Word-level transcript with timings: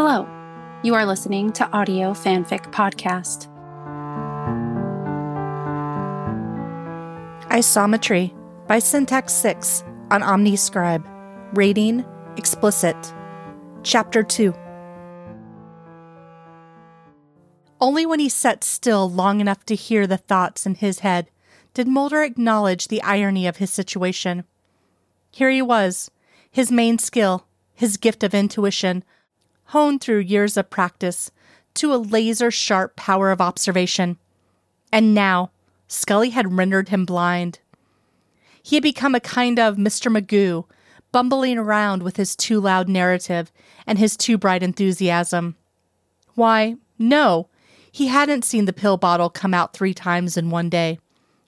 Hello, 0.00 0.28
you 0.84 0.94
are 0.94 1.04
listening 1.04 1.50
to 1.54 1.68
Audio 1.72 2.12
Fanfic 2.12 2.70
Podcast. 2.70 3.48
Isometry 7.50 8.32
by 8.68 8.78
Syntax 8.78 9.32
6 9.32 9.82
on 10.12 10.22
OmniScribe. 10.22 11.04
Rating 11.56 12.04
Explicit. 12.36 13.12
Chapter 13.82 14.22
2. 14.22 14.54
Only 17.80 18.06
when 18.06 18.20
he 18.20 18.28
sat 18.28 18.62
still 18.62 19.10
long 19.10 19.40
enough 19.40 19.66
to 19.66 19.74
hear 19.74 20.06
the 20.06 20.16
thoughts 20.16 20.64
in 20.64 20.76
his 20.76 21.00
head 21.00 21.28
did 21.74 21.88
Mulder 21.88 22.22
acknowledge 22.22 22.86
the 22.86 23.02
irony 23.02 23.48
of 23.48 23.56
his 23.56 23.72
situation. 23.72 24.44
Here 25.32 25.50
he 25.50 25.60
was, 25.60 26.08
his 26.48 26.70
main 26.70 27.00
skill, 27.00 27.48
his 27.74 27.96
gift 27.96 28.22
of 28.22 28.32
intuition, 28.32 29.02
honed 29.68 30.00
through 30.00 30.18
years 30.18 30.56
of 30.56 30.70
practice 30.70 31.30
to 31.74 31.94
a 31.94 31.96
laser 31.96 32.50
sharp 32.50 32.96
power 32.96 33.30
of 33.30 33.40
observation. 33.40 34.16
And 34.92 35.14
now, 35.14 35.50
Scully 35.86 36.30
had 36.30 36.56
rendered 36.56 36.88
him 36.88 37.04
blind. 37.04 37.60
He 38.62 38.76
had 38.76 38.82
become 38.82 39.14
a 39.14 39.20
kind 39.20 39.58
of 39.58 39.76
Mr. 39.76 40.10
Magoo, 40.10 40.64
bumbling 41.12 41.58
around 41.58 42.02
with 42.02 42.16
his 42.16 42.34
too 42.34 42.60
loud 42.60 42.88
narrative 42.88 43.52
and 43.86 43.98
his 43.98 44.16
too 44.16 44.38
bright 44.38 44.62
enthusiasm. 44.62 45.56
Why, 46.34 46.76
no, 46.98 47.48
he 47.92 48.06
hadn't 48.08 48.44
seen 48.44 48.64
the 48.64 48.72
pill 48.72 48.96
bottle 48.96 49.30
come 49.30 49.54
out 49.54 49.72
three 49.72 49.94
times 49.94 50.36
in 50.36 50.50
one 50.50 50.68
day. 50.68 50.98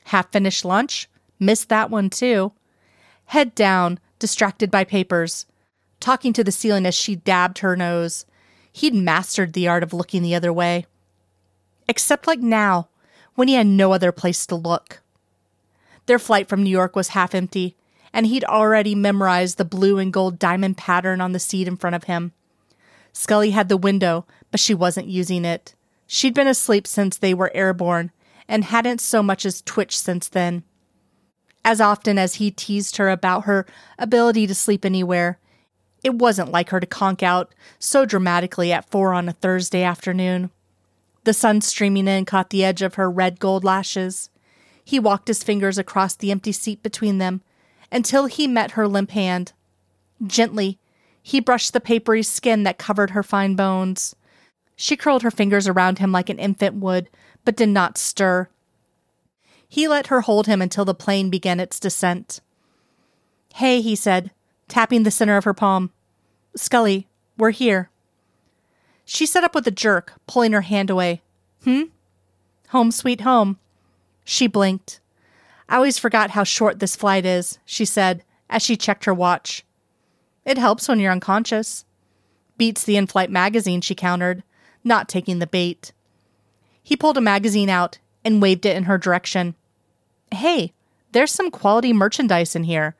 Half 0.04 0.32
finished 0.32 0.64
lunch? 0.64 1.08
Missed 1.38 1.68
that 1.68 1.90
one 1.90 2.10
too. 2.10 2.52
Head 3.26 3.54
down, 3.54 3.98
distracted 4.18 4.70
by 4.70 4.84
papers, 4.84 5.46
talking 6.00 6.32
to 6.32 6.42
the 6.42 6.52
ceiling 6.52 6.86
as 6.86 6.94
she 6.94 7.16
dabbed 7.16 7.58
her 7.58 7.76
nose. 7.76 8.26
He'd 8.72 8.94
mastered 8.94 9.52
the 9.52 9.68
art 9.68 9.82
of 9.82 9.92
looking 9.92 10.22
the 10.22 10.34
other 10.34 10.52
way. 10.52 10.86
Except 11.88 12.26
like 12.26 12.40
now, 12.40 12.88
when 13.34 13.48
he 13.48 13.54
had 13.54 13.66
no 13.66 13.92
other 13.92 14.12
place 14.12 14.46
to 14.46 14.54
look. 14.54 15.02
Their 16.06 16.18
flight 16.18 16.48
from 16.48 16.62
New 16.62 16.70
York 16.70 16.96
was 16.96 17.08
half 17.08 17.34
empty, 17.34 17.76
and 18.12 18.26
he'd 18.26 18.44
already 18.44 18.94
memorized 18.94 19.58
the 19.58 19.64
blue 19.64 19.98
and 19.98 20.12
gold 20.12 20.38
diamond 20.38 20.76
pattern 20.76 21.20
on 21.20 21.32
the 21.32 21.38
seat 21.38 21.68
in 21.68 21.76
front 21.76 21.96
of 21.96 22.04
him. 22.04 22.32
Scully 23.12 23.50
had 23.50 23.68
the 23.68 23.76
window, 23.76 24.26
but 24.50 24.60
she 24.60 24.74
wasn't 24.74 25.06
using 25.06 25.44
it. 25.44 25.74
She'd 26.06 26.34
been 26.34 26.48
asleep 26.48 26.86
since 26.86 27.16
they 27.16 27.34
were 27.34 27.52
airborne, 27.54 28.10
and 28.48 28.64
hadn't 28.64 29.00
so 29.00 29.22
much 29.22 29.46
as 29.46 29.62
twitched 29.62 29.98
since 29.98 30.28
then. 30.28 30.64
As 31.64 31.80
often 31.80 32.18
as 32.18 32.36
he 32.36 32.50
teased 32.50 32.96
her 32.96 33.10
about 33.10 33.44
her 33.44 33.66
ability 33.98 34.46
to 34.46 34.54
sleep 34.54 34.84
anywhere, 34.84 35.38
it 36.02 36.14
wasn't 36.14 36.50
like 36.50 36.70
her 36.70 36.80
to 36.80 36.86
conk 36.86 37.22
out 37.22 37.54
so 37.78 38.04
dramatically 38.04 38.72
at 38.72 38.88
four 38.90 39.12
on 39.12 39.28
a 39.28 39.32
Thursday 39.32 39.82
afternoon. 39.82 40.50
The 41.24 41.34
sun 41.34 41.60
streaming 41.60 42.08
in 42.08 42.24
caught 42.24 42.50
the 42.50 42.64
edge 42.64 42.82
of 42.82 42.94
her 42.94 43.10
red 43.10 43.38
gold 43.38 43.64
lashes. 43.64 44.30
He 44.84 44.98
walked 44.98 45.28
his 45.28 45.42
fingers 45.42 45.78
across 45.78 46.14
the 46.14 46.30
empty 46.30 46.52
seat 46.52 46.82
between 46.82 47.18
them 47.18 47.42
until 47.92 48.26
he 48.26 48.46
met 48.46 48.72
her 48.72 48.88
limp 48.88 49.10
hand. 49.10 49.52
Gently, 50.26 50.78
he 51.22 51.40
brushed 51.40 51.72
the 51.72 51.80
papery 51.80 52.22
skin 52.22 52.62
that 52.62 52.78
covered 52.78 53.10
her 53.10 53.22
fine 53.22 53.54
bones. 53.54 54.16
She 54.76 54.96
curled 54.96 55.22
her 55.22 55.30
fingers 55.30 55.68
around 55.68 55.98
him 55.98 56.12
like 56.12 56.30
an 56.30 56.38
infant 56.38 56.76
would, 56.76 57.10
but 57.44 57.56
did 57.56 57.68
not 57.68 57.98
stir. 57.98 58.48
He 59.68 59.86
let 59.86 60.08
her 60.08 60.22
hold 60.22 60.46
him 60.46 60.62
until 60.62 60.84
the 60.84 60.94
plane 60.94 61.30
began 61.30 61.60
its 61.60 61.78
descent. 61.78 62.40
Hey, 63.54 63.80
he 63.80 63.94
said, 63.94 64.30
tapping 64.70 65.02
the 65.02 65.10
center 65.10 65.36
of 65.36 65.44
her 65.44 65.52
palm. 65.52 65.90
Scully, 66.56 67.06
we're 67.36 67.50
here. 67.50 67.90
She 69.04 69.26
sat 69.26 69.44
up 69.44 69.54
with 69.54 69.66
a 69.66 69.72
jerk, 69.72 70.14
pulling 70.26 70.52
her 70.52 70.62
hand 70.62 70.88
away. 70.88 71.20
Hmm? 71.64 71.84
Home 72.68 72.90
sweet 72.90 73.20
home. 73.20 73.58
She 74.24 74.46
blinked. 74.46 75.00
I 75.68 75.76
always 75.76 75.98
forgot 75.98 76.30
how 76.30 76.44
short 76.44 76.78
this 76.78 76.96
flight 76.96 77.26
is, 77.26 77.58
she 77.64 77.84
said 77.84 78.24
as 78.48 78.62
she 78.62 78.76
checked 78.76 79.04
her 79.04 79.14
watch. 79.14 79.64
It 80.44 80.58
helps 80.58 80.88
when 80.88 80.98
you're 80.98 81.12
unconscious. 81.12 81.84
Beats 82.56 82.84
the 82.84 82.96
in 82.96 83.06
flight 83.06 83.30
magazine, 83.30 83.80
she 83.80 83.94
countered, 83.94 84.42
not 84.84 85.08
taking 85.08 85.38
the 85.38 85.46
bait. 85.46 85.92
He 86.82 86.96
pulled 86.96 87.16
a 87.16 87.22
magazine 87.22 87.68
out 87.68 87.98
and 88.24 88.42
waved 88.42 88.66
it 88.66 88.76
in 88.76 88.84
her 88.84 88.98
direction. 88.98 89.54
Hey, 90.32 90.72
there's 91.12 91.30
some 91.30 91.50
quality 91.50 91.92
merchandise 91.92 92.54
in 92.54 92.64
here. 92.64 92.94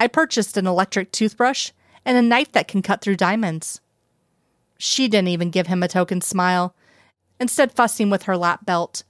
I 0.00 0.06
purchased 0.06 0.56
an 0.56 0.66
electric 0.66 1.12
toothbrush 1.12 1.72
and 2.04 2.16
a 2.16 2.22
knife 2.22 2.52
that 2.52 2.68
can 2.68 2.82
cut 2.82 3.00
through 3.00 3.16
diamonds. 3.16 3.80
She 4.78 5.08
didn't 5.08 5.28
even 5.28 5.50
give 5.50 5.66
him 5.66 5.82
a 5.82 5.88
token 5.88 6.20
smile, 6.20 6.74
instead, 7.40 7.72
fussing 7.72 8.10
with 8.10 8.24
her 8.24 8.36
lap 8.36 8.64
belt. 8.64 9.02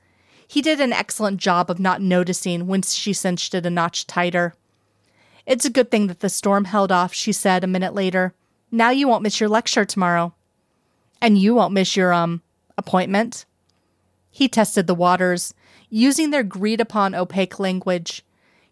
He 0.46 0.62
did 0.62 0.80
an 0.80 0.94
excellent 0.94 1.38
job 1.38 1.70
of 1.70 1.78
not 1.78 2.00
noticing 2.00 2.66
when 2.66 2.82
she 2.82 3.12
cinched 3.12 3.54
it 3.54 3.66
a 3.66 3.70
notch 3.70 4.06
tighter. 4.06 4.54
It's 5.44 5.66
a 5.66 5.70
good 5.70 5.90
thing 5.90 6.06
that 6.06 6.20
the 6.20 6.30
storm 6.30 6.64
held 6.64 6.90
off, 6.90 7.12
she 7.12 7.32
said 7.32 7.64
a 7.64 7.68
minute 7.68 7.94
later. 7.94 8.34
Now 8.70 8.90
you 8.90 9.08
won't 9.08 9.22
miss 9.22 9.40
your 9.40 9.48
lecture 9.48 9.84
tomorrow. 9.84 10.34
And 11.20 11.36
you 11.36 11.54
won't 11.54 11.74
miss 11.74 11.96
your, 11.96 12.12
um, 12.12 12.42
appointment. 12.78 13.44
He 14.30 14.48
tested 14.48 14.86
the 14.86 14.94
waters, 14.94 15.52
using 15.90 16.30
their 16.30 16.40
agreed 16.40 16.80
upon 16.80 17.14
opaque 17.14 17.58
language. 17.58 18.24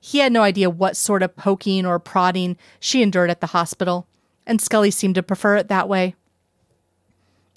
He 0.07 0.19
had 0.19 0.33
no 0.33 0.43
idea 0.43 0.71
what 0.71 0.97
sort 0.97 1.25
of 1.25 1.35
poking 1.35 1.85
or 1.85 1.99
prodding 1.99 2.57
she 2.79 3.03
endured 3.03 3.29
at 3.29 3.41
the 3.41 3.49
hospital, 3.49 4.07
and 4.47 4.61
Scully 4.61 4.93
seemed 4.93 5.17
to 5.17 5.23
prefer 5.23 5.57
it 5.57 5.67
that 5.67 5.89
way. 5.89 6.15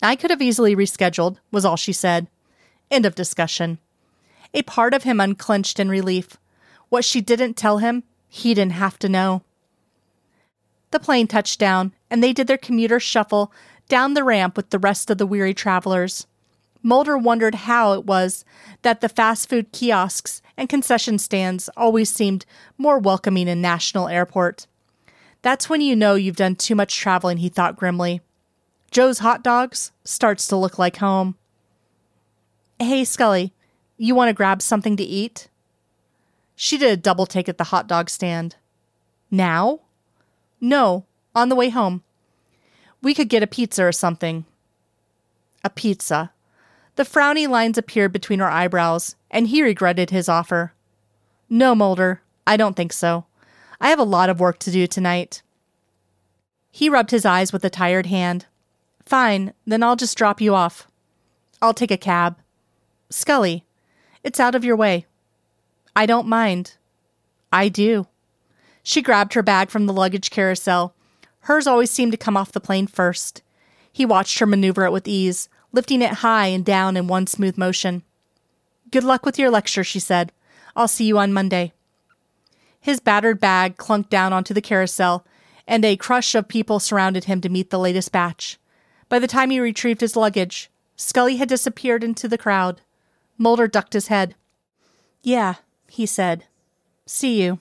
I 0.02 0.16
could 0.16 0.32
have 0.32 0.42
easily 0.42 0.76
rescheduled, 0.76 1.38
was 1.52 1.64
all 1.64 1.76
she 1.76 1.94
said. 1.94 2.26
End 2.90 3.06
of 3.06 3.14
discussion. 3.14 3.78
A 4.52 4.64
part 4.64 4.96
of 4.96 5.04
him 5.04 5.20
unclenched 5.20 5.80
in 5.80 5.90
relief. 5.90 6.38
What 6.90 7.06
she 7.06 7.22
didn't 7.22 7.54
tell 7.54 7.78
him, 7.78 8.02
he 8.28 8.56
didn't 8.56 8.72
have 8.72 8.98
to 8.98 9.10
know. 9.10 9.44
The 10.90 11.00
plane 11.00 11.28
touched 11.28 11.60
down, 11.60 11.94
and 12.10 12.24
they 12.24 12.34
did 12.34 12.48
their 12.48 12.58
commuter 12.58 13.00
shuffle 13.00 13.54
down 13.88 14.16
the 14.16 14.24
ramp 14.24 14.58
with 14.58 14.72
the 14.72 14.80
rest 14.80 15.12
of 15.12 15.20
the 15.20 15.28
weary 15.28 15.54
travelers. 15.54 16.26
Mulder 16.82 17.18
wondered 17.18 17.56
how 17.56 17.94
it 17.94 18.06
was 18.06 18.46
that 18.84 19.02
the 19.02 19.10
fast 19.10 19.50
food 19.50 19.72
kiosks 19.72 20.42
and 20.56 20.70
concession 20.70 21.18
stands 21.20 21.70
always 21.76 22.10
seemed 22.10 22.46
more 22.78 23.00
welcoming 23.00 23.48
in 23.48 23.62
National 23.62 24.08
Airport. 24.08 24.68
That's 25.42 25.70
when 25.70 25.82
you 25.82 25.96
know 25.96 26.16
you've 26.16 26.36
done 26.36 26.56
too 26.56 26.76
much 26.76 26.98
traveling, 26.98 27.38
he 27.38 27.50
thought 27.50 27.76
grimly. 27.76 28.22
Joe's 28.92 29.20
Hot 29.20 29.44
Dogs 29.44 29.92
starts 30.04 30.48
to 30.48 30.56
look 30.56 30.80
like 30.80 30.98
home. 30.98 31.36
Hey, 32.80 33.04
Scully, 33.04 33.54
you 33.98 34.16
want 34.16 34.30
to 34.30 34.34
grab 34.34 34.62
something 34.62 34.96
to 34.96 35.04
eat? 35.04 35.50
She 36.56 36.78
did 36.78 36.92
a 36.92 36.98
double 36.98 37.26
take 37.26 37.48
at 37.48 37.58
the 37.58 37.66
hot 37.66 37.88
dog 37.88 38.10
stand. 38.10 38.56
Now? 39.30 39.82
No, 40.60 41.06
on 41.36 41.50
the 41.50 41.56
way 41.56 41.70
home. 41.70 42.04
We 43.02 43.14
could 43.14 43.30
get 43.30 43.44
a 43.44 43.48
pizza 43.48 43.84
or 43.86 43.92
something. 43.92 44.46
A 45.64 45.70
pizza. 45.70 46.32
The 47.00 47.06
frowny 47.06 47.48
lines 47.48 47.78
appeared 47.78 48.12
between 48.12 48.40
her 48.40 48.50
eyebrows, 48.50 49.16
and 49.32 49.48
he 49.48 49.64
regretted 49.64 50.10
his 50.10 50.28
offer. 50.28 50.74
No, 51.50 51.74
Mulder, 51.74 52.22
I 52.46 52.58
don't 52.58 52.76
think 52.76 52.92
so. 52.92 53.24
I 53.80 53.88
have 53.88 54.00
a 54.00 54.04
lot 54.04 54.30
of 54.30 54.42
work 54.42 54.60
to 54.60 54.70
do 54.70 54.86
tonight. 54.86 55.42
He 56.72 56.90
rubbed 56.90 57.12
his 57.12 57.26
eyes 57.26 57.54
with 57.54 57.64
a 57.64 57.70
tired 57.70 58.08
hand. 58.08 58.48
Fine, 59.06 59.54
then 59.66 59.82
I'll 59.82 59.96
just 59.96 60.18
drop 60.18 60.42
you 60.42 60.54
off. 60.54 60.90
I'll 61.62 61.74
take 61.74 61.90
a 61.90 61.96
cab. 61.96 62.36
Scully, 63.10 63.64
it's 64.22 64.42
out 64.42 64.54
of 64.54 64.66
your 64.66 64.76
way. 64.76 65.06
I 65.96 66.06
don't 66.06 66.28
mind. 66.28 66.76
I 67.50 67.70
do. 67.70 68.08
She 68.84 69.02
grabbed 69.02 69.36
her 69.36 69.42
bag 69.42 69.70
from 69.70 69.86
the 69.86 69.94
luggage 69.94 70.32
carousel. 70.32 70.94
Hers 71.44 71.66
always 71.66 71.92
seemed 71.92 72.12
to 72.12 72.18
come 72.18 72.36
off 72.36 72.52
the 72.52 72.60
plane 72.60 72.88
first. 72.88 73.42
He 73.90 74.06
watched 74.06 74.40
her 74.40 74.46
maneuver 74.46 74.84
it 74.84 74.92
with 74.92 75.08
ease, 75.08 75.48
lifting 75.72 76.02
it 76.02 76.16
high 76.16 76.48
and 76.48 76.66
down 76.66 76.98
in 76.98 77.08
one 77.08 77.28
smooth 77.28 77.58
motion. 77.58 78.04
Good 78.92 79.04
luck 79.04 79.26
with 79.26 79.38
your 79.38 79.50
lecture, 79.50 79.84
she 79.84 80.00
said. 80.00 80.32
I'll 80.76 80.88
see 80.88 81.06
you 81.06 81.18
on 81.18 81.34
Monday. 81.34 81.74
His 82.80 83.00
battered 83.00 83.40
bag 83.40 83.78
clunked 83.78 84.10
down 84.10 84.34
onto 84.34 84.54
the 84.54 84.62
carousel, 84.62 85.26
and 85.68 85.86
a 85.86 85.98
crush 85.98 86.34
of 86.34 86.48
people 86.48 86.80
surrounded 86.80 87.26
him 87.26 87.42
to 87.42 87.50
meet 87.50 87.70
the 87.70 87.80
latest 87.80 88.12
batch. 88.12 88.58
By 89.10 89.20
the 89.20 89.28
time 89.28 89.50
he 89.50 89.60
retrieved 89.60 90.02
his 90.02 90.16
luggage, 90.16 90.70
Scully 90.96 91.38
had 91.38 91.50
disappeared 91.50 92.04
into 92.04 92.28
the 92.28 92.38
crowd. 92.38 92.82
Mulder 93.38 93.68
ducked 93.68 93.94
his 93.94 94.08
head. 94.08 94.36
Yeah, 95.22 95.56
he 95.88 96.06
said. 96.06 96.46
See 97.06 97.42
you. 97.42 97.60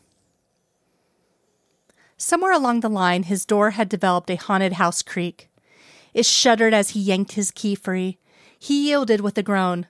Somewhere 2.16 2.52
along 2.52 2.80
the 2.80 2.88
line, 2.88 3.24
his 3.24 3.44
door 3.44 3.70
had 3.70 3.88
developed 3.88 4.30
a 4.30 4.36
haunted 4.36 4.74
house 4.74 5.02
creak. 5.02 5.47
It 6.18 6.26
shuddered 6.26 6.74
as 6.74 6.90
he 6.90 7.00
yanked 7.00 7.34
his 7.34 7.52
key 7.52 7.76
free. 7.76 8.18
He 8.58 8.88
yielded 8.88 9.20
with 9.20 9.38
a 9.38 9.42
groan, 9.44 9.86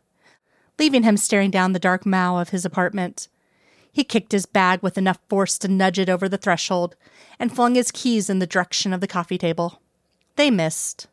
leaving 0.78 1.02
him 1.02 1.16
staring 1.16 1.50
down 1.50 1.72
the 1.72 1.78
dark 1.78 2.04
maw 2.04 2.38
of 2.38 2.50
his 2.50 2.66
apartment. 2.66 3.28
He 3.90 4.04
kicked 4.04 4.32
his 4.32 4.44
bag 4.44 4.82
with 4.82 4.98
enough 4.98 5.18
force 5.30 5.56
to 5.56 5.68
nudge 5.68 5.98
it 5.98 6.10
over 6.10 6.28
the 6.28 6.36
threshold 6.36 6.96
and 7.38 7.50
flung 7.50 7.76
his 7.76 7.90
keys 7.90 8.28
in 8.28 8.40
the 8.40 8.46
direction 8.46 8.92
of 8.92 9.00
the 9.00 9.06
coffee 9.06 9.38
table. 9.38 9.80
They 10.36 10.50
missed. 10.50 11.06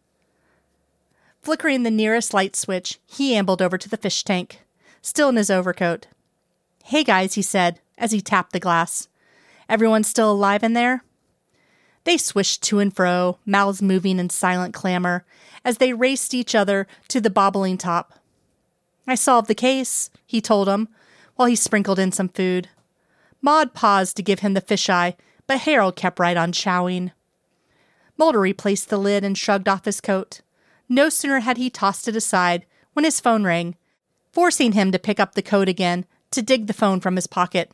Flickering 1.41 1.83
the 1.83 1.91
nearest 1.91 2.33
light 2.33 2.57
switch, 2.57 3.00
he 3.06 3.38
ambled 3.38 3.62
over 3.62 3.77
to 3.77 3.88
the 3.88 3.95
fish 3.95 4.21
tank, 4.21 4.63
still 5.01 5.29
in 5.29 5.38
his 5.38 5.50
overcoat. 5.50 6.07
Hey 6.83 7.06
guys, 7.06 7.35
he 7.35 7.41
said 7.41 7.79
as 7.97 8.12
he 8.12 8.19
tapped 8.19 8.51
the 8.51 8.59
glass. 8.59 9.07
Everyone 9.69 10.03
still 10.03 10.33
alive 10.33 10.62
in 10.62 10.73
there? 10.73 11.04
They 12.05 12.17
swished 12.17 12.63
to 12.63 12.79
and 12.79 12.95
fro, 12.95 13.39
mouths 13.45 13.81
moving 13.81 14.19
in 14.19 14.29
silent 14.29 14.73
clamor, 14.73 15.25
as 15.65 15.79
they 15.79 15.91
raced 15.91 16.33
each 16.33 16.55
other 16.55 16.87
to 17.09 17.19
the 17.19 17.29
bobbling 17.29 17.77
top. 17.77 18.13
I 19.07 19.15
solved 19.15 19.47
the 19.47 19.55
case, 19.55 20.09
he 20.25 20.39
told 20.39 20.69
him, 20.69 20.87
while 21.35 21.47
he 21.47 21.55
sprinkled 21.55 21.99
in 21.99 22.11
some 22.11 22.29
food. 22.29 22.69
Maud 23.41 23.73
paused 23.73 24.15
to 24.17 24.23
give 24.23 24.39
him 24.39 24.53
the 24.53 24.61
fisheye, 24.61 25.15
but 25.47 25.61
Harold 25.61 25.95
kept 25.95 26.19
right 26.19 26.37
on 26.37 26.51
chowing. 26.51 27.11
Mulder 28.17 28.39
replaced 28.39 28.89
the 28.89 28.97
lid 28.97 29.23
and 29.23 29.37
shrugged 29.37 29.67
off 29.67 29.85
his 29.85 29.99
coat. 29.99 30.41
No 30.87 31.09
sooner 31.09 31.39
had 31.39 31.57
he 31.57 31.69
tossed 31.69 32.07
it 32.07 32.15
aside 32.15 32.65
when 32.93 33.03
his 33.03 33.19
phone 33.19 33.43
rang, 33.43 33.75
forcing 34.31 34.71
him 34.71 34.91
to 34.91 34.99
pick 34.99 35.19
up 35.19 35.33
the 35.33 35.41
coat 35.41 35.67
again 35.67 36.05
to 36.31 36.41
dig 36.41 36.67
the 36.67 36.73
phone 36.73 36.99
from 36.99 37.15
his 37.15 37.27
pocket. 37.27 37.71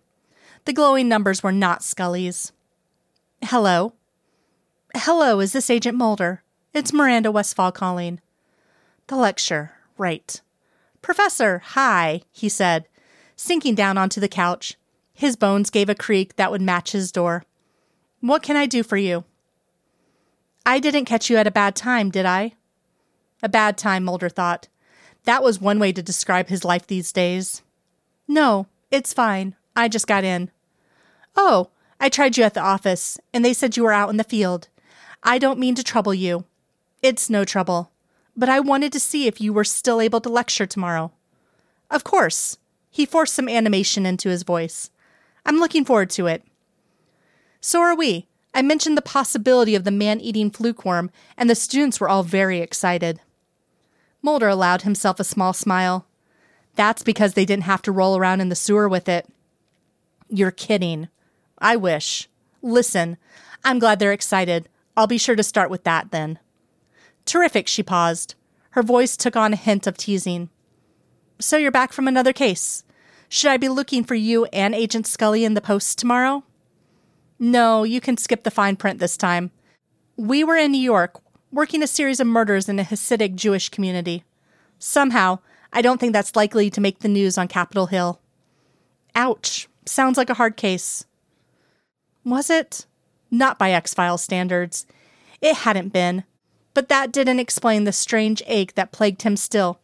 The 0.66 0.74
glowing 0.74 1.10
numbers 1.10 1.44
were 1.44 1.52
not 1.52 1.84
Scully's. 1.84 2.52
Hello. 3.44 3.94
Hello, 4.94 5.40
is 5.40 5.54
this 5.54 5.70
Agent 5.70 5.98
Mulder? 5.98 6.44
It's 6.74 6.92
Miranda 6.92 7.32
Westfall 7.32 7.72
calling. 7.72 8.20
The 9.08 9.16
lecture, 9.16 9.72
right. 9.98 10.42
Professor, 11.02 11.60
hi, 11.60 12.24
he 12.30 12.50
said, 12.50 12.88
sinking 13.38 13.74
down 13.76 13.98
onto 13.98 14.20
the 14.20 14.28
couch. 14.28 14.76
His 15.14 15.38
bones 15.38 15.70
gave 15.70 15.88
a 15.88 15.96
creak 15.96 16.36
that 16.36 16.52
would 16.52 16.62
match 16.62 16.92
his 16.92 17.10
door. 17.12 17.46
What 18.20 18.44
can 18.44 18.58
I 18.58 18.66
do 18.66 18.84
for 18.84 18.98
you? 18.98 19.24
I 20.66 20.80
didn't 20.80 21.06
catch 21.06 21.30
you 21.30 21.38
at 21.38 21.48
a 21.48 21.52
bad 21.52 21.74
time, 21.74 22.10
did 22.10 22.26
I? 22.26 22.54
A 23.42 23.48
bad 23.48 23.78
time, 23.78 24.04
Mulder 24.04 24.30
thought. 24.30 24.68
That 25.24 25.42
was 25.42 25.62
one 25.62 25.80
way 25.80 25.94
to 25.94 26.04
describe 26.04 26.50
his 26.50 26.66
life 26.66 26.86
these 26.86 27.14
days. 27.14 27.62
No, 28.28 28.68
it's 28.92 29.14
fine. 29.14 29.56
I 29.74 29.88
just 29.88 30.06
got 30.06 30.26
in. 30.26 30.52
Oh, 31.38 31.70
I 31.98 32.10
tried 32.10 32.36
you 32.36 32.44
at 32.44 32.56
the 32.56 32.62
office, 32.62 33.18
and 33.34 33.46
they 33.46 33.54
said 33.54 33.78
you 33.78 33.84
were 33.84 33.94
out 33.94 34.10
in 34.10 34.18
the 34.18 34.26
field. 34.26 34.68
I 35.24 35.38
don't 35.38 35.60
mean 35.60 35.76
to 35.76 35.84
trouble 35.84 36.14
you. 36.14 36.46
It's 37.02 37.30
no 37.30 37.46
trouble. 37.46 37.92
But 38.36 38.50
I 38.50 38.60
wanted 38.60 38.92
to 38.94 39.00
see 39.00 39.28
if 39.28 39.42
you 39.42 39.54
were 39.54 39.64
still 39.64 40.02
able 40.02 40.22
to 40.22 40.30
lecture 40.30 40.66
tomorrow. 40.66 41.12
Of 41.90 42.04
course. 42.04 42.58
He 42.90 43.06
forced 43.06 43.34
some 43.34 43.48
animation 43.48 44.06
into 44.06 44.30
his 44.30 44.44
voice. 44.44 44.90
I'm 45.46 45.58
looking 45.60 45.86
forward 45.86 46.10
to 46.12 46.28
it. 46.28 46.44
So 47.62 47.80
are 47.80 47.96
we. 47.96 48.28
I 48.54 48.62
mentioned 48.62 48.98
the 48.98 49.02
possibility 49.02 49.76
of 49.76 49.86
the 49.86 49.92
man 49.92 50.20
eating 50.20 50.52
fluke 50.52 50.84
worm, 50.84 51.10
and 51.38 51.50
the 51.50 51.56
students 51.56 52.00
were 52.00 52.10
all 52.10 52.24
very 52.24 52.60
excited. 52.60 53.22
Mulder 54.22 54.50
allowed 54.50 54.82
himself 54.82 55.20
a 55.20 55.24
small 55.24 55.54
smile. 55.54 56.06
That's 56.76 57.04
because 57.04 57.34
they 57.34 57.46
didn't 57.46 57.64
have 57.64 57.82
to 57.84 57.92
roll 57.92 58.18
around 58.18 58.42
in 58.42 58.50
the 58.50 58.56
sewer 58.56 58.90
with 58.90 59.08
it. 59.08 59.28
You're 60.30 60.52
kidding. 60.52 61.08
I 61.60 61.76
wish. 61.76 62.28
Listen, 62.62 63.18
I'm 63.64 63.80
glad 63.80 64.00
they're 64.00 64.12
excited. 64.12 64.68
I'll 64.96 65.08
be 65.08 65.18
sure 65.18 65.36
to 65.36 65.44
start 65.44 65.70
with 65.70 65.84
that 65.84 66.12
then. 66.12 66.40
Terrific, 67.26 67.68
she 67.68 67.84
paused. 67.84 68.36
Her 68.72 68.84
voice 68.84 69.18
took 69.18 69.36
on 69.36 69.54
a 69.54 69.58
hint 69.58 69.88
of 69.88 69.98
teasing. 69.98 70.50
So 71.40 71.58
you're 71.58 71.72
back 71.72 71.94
from 71.94 72.08
another 72.08 72.34
case. 72.34 72.84
Should 73.30 73.52
I 73.52 73.58
be 73.58 73.70
looking 73.70 74.04
for 74.04 74.16
you 74.16 74.46
and 74.46 74.76
Agent 74.76 75.08
Scully 75.08 75.46
in 75.46 75.54
the 75.54 75.62
post 75.62 75.98
tomorrow? 75.98 76.44
No, 77.40 77.84
you 77.84 78.02
can 78.02 78.18
skip 78.18 78.44
the 78.44 78.52
fine 78.52 78.76
print 78.76 79.00
this 79.00 79.18
time. 79.18 79.52
We 80.18 80.44
were 80.44 80.58
in 80.58 80.72
New 80.72 80.82
York, 80.82 81.20
working 81.52 81.82
a 81.82 81.88
series 81.88 82.20
of 82.20 82.28
murders 82.28 82.70
in 82.70 82.80
a 82.80 82.84
Hasidic 82.84 83.36
Jewish 83.36 83.70
community. 83.70 84.24
Somehow, 84.78 85.40
I 85.74 85.82
don't 85.82 86.00
think 86.00 86.14
that's 86.14 86.36
likely 86.36 86.70
to 86.70 86.82
make 86.82 87.00
the 87.00 87.08
news 87.08 87.38
on 87.38 87.48
Capitol 87.48 87.88
Hill. 87.88 88.20
Ouch. 89.16 89.68
Sounds 89.86 90.18
like 90.18 90.30
a 90.30 90.36
hard 90.36 90.58
case. 90.58 91.06
Was 92.24 92.50
it? 92.50 92.86
Not 93.32 93.58
by 93.58 93.72
X 93.72 93.94
Files 93.94 94.22
standards. 94.22 94.86
It 95.42 95.58
hadn't 95.58 95.94
been. 95.94 96.26
But 96.74 96.90
that 96.90 97.12
didn't 97.12 97.40
explain 97.40 97.86
the 97.86 97.92
strange 97.94 98.44
ache 98.46 98.76
that 98.76 98.92
plagued 98.92 99.24
him 99.24 99.36
still. 99.36 99.80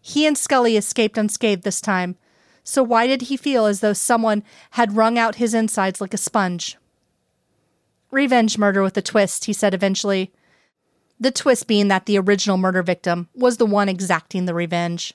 He 0.00 0.26
and 0.26 0.36
Scully 0.36 0.76
escaped 0.76 1.18
unscathed 1.18 1.62
this 1.62 1.80
time, 1.80 2.16
so 2.64 2.82
why 2.82 3.06
did 3.06 3.22
he 3.22 3.36
feel 3.36 3.66
as 3.66 3.80
though 3.80 3.92
someone 3.92 4.44
had 4.72 4.96
wrung 4.96 5.18
out 5.18 5.36
his 5.36 5.54
insides 5.54 6.00
like 6.00 6.14
a 6.14 6.18
sponge? 6.18 6.76
Revenge 8.10 8.58
murder 8.58 8.82
with 8.82 8.96
a 8.96 9.02
twist, 9.02 9.46
he 9.46 9.52
said 9.52 9.74
eventually. 9.74 10.32
The 11.18 11.30
twist 11.30 11.66
being 11.66 11.88
that 11.88 12.06
the 12.06 12.18
original 12.18 12.56
murder 12.56 12.82
victim 12.82 13.28
was 13.34 13.56
the 13.56 13.66
one 13.66 13.88
exacting 13.88 14.44
the 14.44 14.54
revenge. 14.54 15.14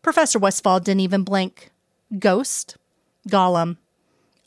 Professor 0.00 0.38
Westfall 0.38 0.80
didn't 0.80 1.00
even 1.00 1.22
blink. 1.22 1.70
Ghost? 2.18 2.76
Golem. 3.28 3.76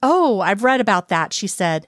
Oh, 0.02 0.42
I've 0.42 0.64
read 0.64 0.82
about 0.82 1.10
that, 1.10 1.34
she 1.34 1.48
said. 1.48 1.88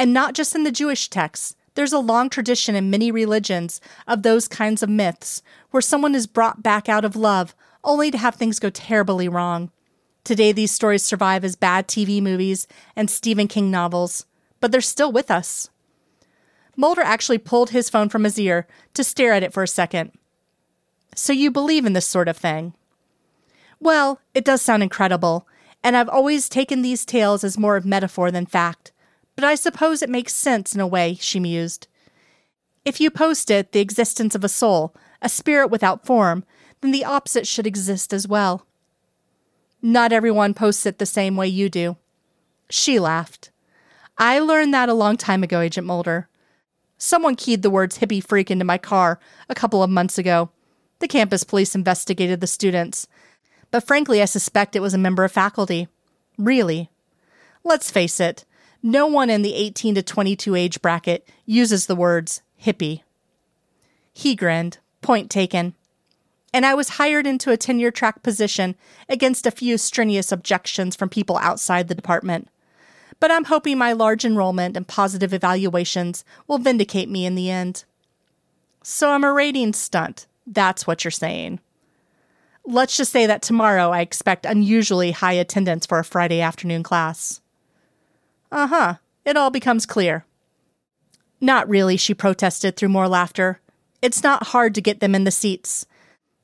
And 0.00 0.14
not 0.14 0.34
just 0.34 0.54
in 0.54 0.64
the 0.64 0.72
Jewish 0.72 1.08
texts. 1.08 1.54
There's 1.74 1.92
a 1.92 1.98
long 1.98 2.30
tradition 2.30 2.74
in 2.74 2.90
many 2.90 3.12
religions 3.12 3.80
of 4.08 4.22
those 4.22 4.48
kinds 4.48 4.82
of 4.82 4.88
myths 4.88 5.42
where 5.70 5.80
someone 5.80 6.14
is 6.14 6.26
brought 6.26 6.62
back 6.62 6.88
out 6.88 7.04
of 7.04 7.14
love 7.14 7.54
only 7.84 8.10
to 8.10 8.18
have 8.18 8.34
things 8.34 8.58
go 8.58 8.70
terribly 8.70 9.28
wrong. 9.28 9.70
Today, 10.24 10.52
these 10.52 10.72
stories 10.72 11.02
survive 11.02 11.44
as 11.44 11.54
bad 11.54 11.86
TV 11.86 12.20
movies 12.20 12.66
and 12.96 13.08
Stephen 13.08 13.46
King 13.46 13.70
novels 13.70 14.26
but 14.60 14.70
they're 14.70 14.80
still 14.80 15.10
with 15.10 15.30
us. 15.30 15.70
Mulder 16.76 17.02
actually 17.02 17.38
pulled 17.38 17.70
his 17.70 17.90
phone 17.90 18.08
from 18.08 18.24
his 18.24 18.38
ear 18.38 18.66
to 18.94 19.02
stare 19.02 19.32
at 19.32 19.42
it 19.42 19.52
for 19.52 19.62
a 19.62 19.68
second. 19.68 20.12
So 21.16 21.32
you 21.32 21.50
believe 21.50 21.84
in 21.84 21.94
this 21.94 22.06
sort 22.06 22.28
of 22.28 22.36
thing? 22.36 22.74
Well, 23.80 24.20
it 24.34 24.44
does 24.44 24.62
sound 24.62 24.82
incredible, 24.82 25.48
and 25.82 25.96
I've 25.96 26.08
always 26.08 26.48
taken 26.48 26.82
these 26.82 27.04
tales 27.04 27.42
as 27.42 27.58
more 27.58 27.76
of 27.76 27.84
metaphor 27.84 28.30
than 28.30 28.46
fact, 28.46 28.92
but 29.40 29.46
I 29.46 29.54
suppose 29.54 30.02
it 30.02 30.10
makes 30.10 30.34
sense 30.34 30.74
in 30.74 30.82
a 30.82 30.86
way, 30.86 31.16
she 31.18 31.40
mused. 31.40 31.88
If 32.84 33.00
you 33.00 33.10
post 33.10 33.50
it 33.50 33.72
the 33.72 33.80
existence 33.80 34.34
of 34.34 34.44
a 34.44 34.50
soul, 34.50 34.94
a 35.22 35.30
spirit 35.30 35.68
without 35.68 36.04
form, 36.04 36.44
then 36.82 36.90
the 36.90 37.06
opposite 37.06 37.46
should 37.46 37.66
exist 37.66 38.12
as 38.12 38.28
well. 38.28 38.66
Not 39.80 40.12
everyone 40.12 40.52
posts 40.52 40.84
it 40.84 40.98
the 40.98 41.06
same 41.06 41.36
way 41.36 41.48
you 41.48 41.70
do. 41.70 41.96
She 42.68 42.98
laughed. 42.98 43.50
I 44.18 44.40
learned 44.40 44.74
that 44.74 44.90
a 44.90 44.94
long 44.94 45.16
time 45.16 45.42
ago, 45.42 45.60
Agent 45.60 45.86
Mulder. 45.86 46.28
Someone 46.98 47.34
keyed 47.34 47.62
the 47.62 47.70
words 47.70 47.96
hippie 47.96 48.22
freak 48.22 48.50
into 48.50 48.66
my 48.66 48.76
car 48.76 49.18
a 49.48 49.54
couple 49.54 49.82
of 49.82 49.88
months 49.88 50.18
ago. 50.18 50.50
The 50.98 51.08
campus 51.08 51.44
police 51.44 51.74
investigated 51.74 52.42
the 52.42 52.46
students, 52.46 53.08
but 53.70 53.86
frankly, 53.86 54.20
I 54.20 54.26
suspect 54.26 54.76
it 54.76 54.80
was 54.80 54.92
a 54.92 54.98
member 54.98 55.24
of 55.24 55.32
faculty. 55.32 55.88
Really. 56.36 56.90
Let's 57.64 57.90
face 57.90 58.20
it, 58.20 58.44
no 58.82 59.06
one 59.06 59.30
in 59.30 59.42
the 59.42 59.54
18 59.54 59.94
to 59.96 60.02
22 60.02 60.54
age 60.54 60.82
bracket 60.82 61.28
uses 61.46 61.86
the 61.86 61.96
words 61.96 62.42
hippie. 62.62 63.02
He 64.12 64.34
grinned, 64.34 64.78
point 65.00 65.30
taken. 65.30 65.74
And 66.52 66.66
I 66.66 66.74
was 66.74 66.90
hired 66.90 67.26
into 67.26 67.52
a 67.52 67.56
tenure 67.56 67.90
track 67.90 68.22
position 68.22 68.74
against 69.08 69.46
a 69.46 69.52
few 69.52 69.78
strenuous 69.78 70.32
objections 70.32 70.96
from 70.96 71.08
people 71.08 71.36
outside 71.38 71.88
the 71.88 71.94
department 71.94 72.48
but 73.20 73.30
I'm 73.30 73.44
hoping 73.44 73.78
my 73.78 73.92
large 73.92 74.24
enrollment 74.24 74.76
and 74.76 74.88
positive 74.88 75.32
evaluations 75.34 76.24
will 76.48 76.58
vindicate 76.58 77.08
me 77.08 77.26
in 77.26 77.34
the 77.34 77.50
end. 77.50 77.84
So 78.82 79.10
I'm 79.10 79.24
a 79.24 79.32
rating 79.32 79.74
stunt. 79.74 80.26
That's 80.46 80.86
what 80.86 81.04
you're 81.04 81.10
saying. 81.10 81.60
Let's 82.64 82.96
just 82.96 83.12
say 83.12 83.26
that 83.26 83.42
tomorrow 83.42 83.90
I 83.90 84.00
expect 84.00 84.46
unusually 84.46 85.12
high 85.12 85.34
attendance 85.34 85.84
for 85.84 85.98
a 85.98 86.04
Friday 86.04 86.40
afternoon 86.40 86.82
class. 86.82 87.39
Uh 88.50 88.66
huh. 88.66 88.94
It 89.24 89.36
all 89.36 89.50
becomes 89.50 89.86
clear. 89.86 90.24
Not 91.40 91.68
really, 91.68 91.96
she 91.96 92.14
protested 92.14 92.76
through 92.76 92.88
more 92.88 93.08
laughter. 93.08 93.60
It's 94.02 94.22
not 94.22 94.48
hard 94.48 94.74
to 94.74 94.80
get 94.80 95.00
them 95.00 95.14
in 95.14 95.24
the 95.24 95.30
seats. 95.30 95.86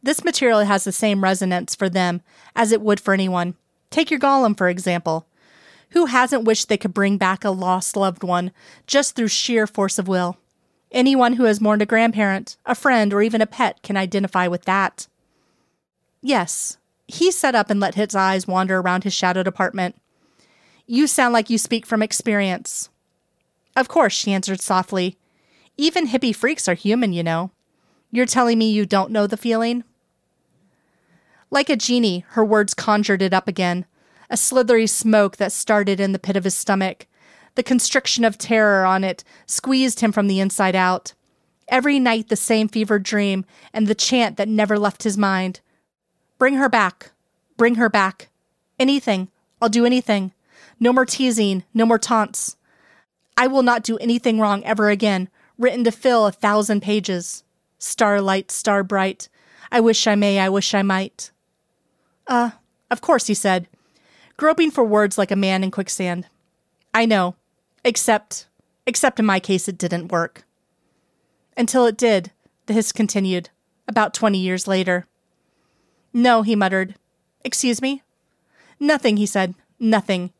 This 0.02 0.24
material 0.24 0.60
has 0.60 0.84
the 0.84 0.92
same 0.92 1.24
resonance 1.24 1.74
for 1.74 1.88
them 1.88 2.22
as 2.54 2.72
it 2.72 2.80
would 2.80 3.00
for 3.00 3.12
anyone. 3.12 3.54
Take 3.90 4.10
your 4.10 4.20
golem, 4.20 4.56
for 4.56 4.68
example. 4.68 5.26
Who 5.90 6.06
hasn't 6.06 6.44
wished 6.44 6.68
they 6.68 6.76
could 6.76 6.94
bring 6.94 7.16
back 7.16 7.44
a 7.44 7.50
lost 7.50 7.96
loved 7.96 8.22
one 8.22 8.52
just 8.86 9.16
through 9.16 9.28
sheer 9.28 9.66
force 9.66 9.98
of 9.98 10.08
will? 10.08 10.38
Anyone 10.92 11.34
who 11.34 11.44
has 11.44 11.60
mourned 11.60 11.82
a 11.82 11.86
grandparent, 11.86 12.56
a 12.64 12.74
friend, 12.74 13.12
or 13.12 13.22
even 13.22 13.40
a 13.40 13.46
pet 13.46 13.82
can 13.82 13.96
identify 13.96 14.46
with 14.46 14.64
that. 14.64 15.08
Yes, 16.22 16.78
he 17.08 17.30
sat 17.30 17.54
up 17.54 17.70
and 17.70 17.80
let 17.80 17.94
his 17.94 18.14
eyes 18.14 18.46
wander 18.46 18.78
around 18.78 19.04
his 19.04 19.14
shadowed 19.14 19.46
apartment. 19.46 19.96
You 20.86 21.08
sound 21.08 21.32
like 21.32 21.50
you 21.50 21.58
speak 21.58 21.84
from 21.84 22.02
experience. 22.02 22.90
Of 23.74 23.88
course, 23.88 24.12
she 24.12 24.32
answered 24.32 24.60
softly. 24.60 25.18
Even 25.76 26.06
hippie 26.06 26.34
freaks 26.34 26.68
are 26.68 26.74
human, 26.74 27.12
you 27.12 27.24
know. 27.24 27.50
You're 28.12 28.26
telling 28.26 28.58
me 28.58 28.70
you 28.70 28.86
don't 28.86 29.10
know 29.10 29.26
the 29.26 29.36
feeling? 29.36 29.82
Like 31.50 31.68
a 31.68 31.76
genie, 31.76 32.24
her 32.30 32.44
words 32.44 32.72
conjured 32.72 33.20
it 33.20 33.34
up 33.34 33.48
again, 33.48 33.84
a 34.30 34.36
slithery 34.36 34.86
smoke 34.86 35.36
that 35.36 35.52
started 35.52 35.98
in 35.98 36.12
the 36.12 36.18
pit 36.18 36.36
of 36.36 36.44
his 36.44 36.54
stomach. 36.54 37.06
The 37.56 37.62
constriction 37.62 38.24
of 38.24 38.38
terror 38.38 38.84
on 38.84 39.02
it 39.02 39.24
squeezed 39.46 40.00
him 40.00 40.12
from 40.12 40.28
the 40.28 40.40
inside 40.40 40.76
out. 40.76 41.14
Every 41.68 41.98
night, 41.98 42.28
the 42.28 42.36
same 42.36 42.68
fevered 42.68 43.02
dream 43.02 43.44
and 43.72 43.86
the 43.86 43.94
chant 43.94 44.36
that 44.36 44.48
never 44.48 44.78
left 44.78 45.02
his 45.02 45.18
mind. 45.18 45.60
Bring 46.38 46.54
her 46.54 46.68
back. 46.68 47.10
Bring 47.56 47.74
her 47.74 47.88
back. 47.88 48.28
Anything. 48.78 49.28
I'll 49.60 49.68
do 49.68 49.84
anything. 49.84 50.32
No 50.78 50.92
more 50.92 51.06
teasing. 51.06 51.64
No 51.72 51.86
more 51.86 51.98
taunts. 51.98 52.56
I 53.36 53.46
will 53.46 53.62
not 53.62 53.82
do 53.82 53.98
anything 53.98 54.40
wrong 54.40 54.64
ever 54.64 54.88
again, 54.88 55.28
written 55.58 55.84
to 55.84 55.90
fill 55.90 56.26
a 56.26 56.32
thousand 56.32 56.82
pages. 56.82 57.44
Starlight, 57.78 58.50
star 58.50 58.82
bright. 58.82 59.28
I 59.70 59.80
wish 59.80 60.06
I 60.06 60.14
may, 60.14 60.38
I 60.38 60.48
wish 60.48 60.74
I 60.74 60.82
might. 60.82 61.30
Uh, 62.26 62.50
of 62.90 63.00
course, 63.00 63.26
he 63.26 63.34
said, 63.34 63.68
groping 64.36 64.70
for 64.70 64.84
words 64.84 65.18
like 65.18 65.30
a 65.30 65.36
man 65.36 65.62
in 65.62 65.70
quicksand. 65.70 66.26
I 66.94 67.04
know. 67.04 67.36
Except, 67.84 68.46
except 68.86 69.20
in 69.20 69.26
my 69.26 69.38
case, 69.38 69.68
it 69.68 69.78
didn't 69.78 70.10
work. 70.10 70.44
Until 71.56 71.86
it 71.86 71.96
did, 71.96 72.32
the 72.66 72.72
hiss 72.72 72.90
continued, 72.90 73.50
about 73.86 74.14
twenty 74.14 74.38
years 74.38 74.66
later. 74.66 75.06
No, 76.12 76.42
he 76.42 76.56
muttered. 76.56 76.94
Excuse 77.44 77.82
me? 77.82 78.02
Nothing, 78.80 79.18
he 79.18 79.26
said. 79.26 79.54
Nothing. 79.78 80.32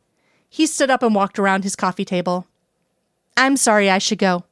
He 0.56 0.66
stood 0.66 0.88
up 0.88 1.02
and 1.02 1.14
walked 1.14 1.38
around 1.38 1.64
his 1.64 1.76
coffee 1.76 2.06
table. 2.06 2.46
I'm 3.36 3.58
sorry 3.58 3.90
I 3.90 3.98
should 3.98 4.16
go. 4.16 4.44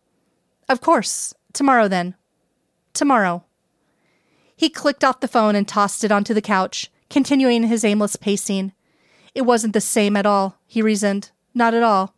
Of 0.68 0.82
course. 0.82 1.32
Tomorrow, 1.54 1.88
then. 1.88 2.14
Tomorrow. 2.92 3.44
He 4.54 4.68
clicked 4.68 5.02
off 5.02 5.20
the 5.20 5.28
phone 5.28 5.56
and 5.56 5.66
tossed 5.66 6.04
it 6.04 6.12
onto 6.12 6.34
the 6.34 6.42
couch, 6.42 6.90
continuing 7.08 7.62
his 7.62 7.86
aimless 7.86 8.16
pacing. 8.16 8.72
It 9.34 9.46
wasn't 9.46 9.72
the 9.72 9.80
same 9.80 10.14
at 10.14 10.26
all, 10.26 10.58
he 10.66 10.82
reasoned. 10.82 11.30
Not 11.54 11.72
at 11.72 11.82
all. 11.82 12.14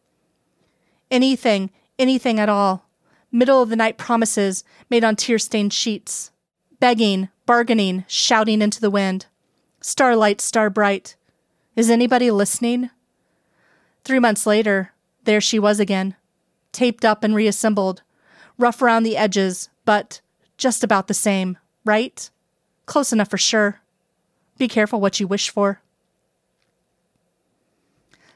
Anything, 1.09 1.71
anything 1.97 2.41
at 2.41 2.49
all 2.49 2.87
middle 3.31 3.63
of 3.63 3.69
the 3.69 3.77
night 3.77 3.99
promises 3.99 4.65
made 4.91 5.05
on 5.05 5.15
tear 5.15 5.39
stained 5.39 5.73
sheets, 5.73 6.33
begging, 6.81 7.29
bargaining, 7.45 8.05
shouting 8.09 8.63
into 8.63 8.81
the 8.81 8.91
wind. 8.91 9.27
Starlight, 9.81 10.41
star 10.41 10.71
bright. 10.71 11.15
Is 11.77 11.89
anybody 11.89 12.33
listening? 12.33 12.91
Three 14.07 14.21
months 14.21 14.47
later, 14.47 14.93
there 15.25 15.41
she 15.41 15.59
was 15.59 15.81
again, 15.81 16.15
taped 16.71 17.05
up 17.05 17.25
and 17.25 17.35
reassembled, 17.35 18.03
rough 18.57 18.81
around 18.81 19.03
the 19.03 19.17
edges, 19.17 19.69
but 19.85 20.21
just 20.57 20.85
about 20.85 21.09
the 21.09 21.13
same, 21.13 21.59
right? 21.85 22.31
Close 22.87 23.13
enough 23.13 23.29
for 23.29 23.37
sure. 23.37 23.81
Be 24.59 24.69
careful 24.69 25.01
what 25.01 25.19
you 25.19 25.27
wish 25.27 25.51
for. 25.51 25.81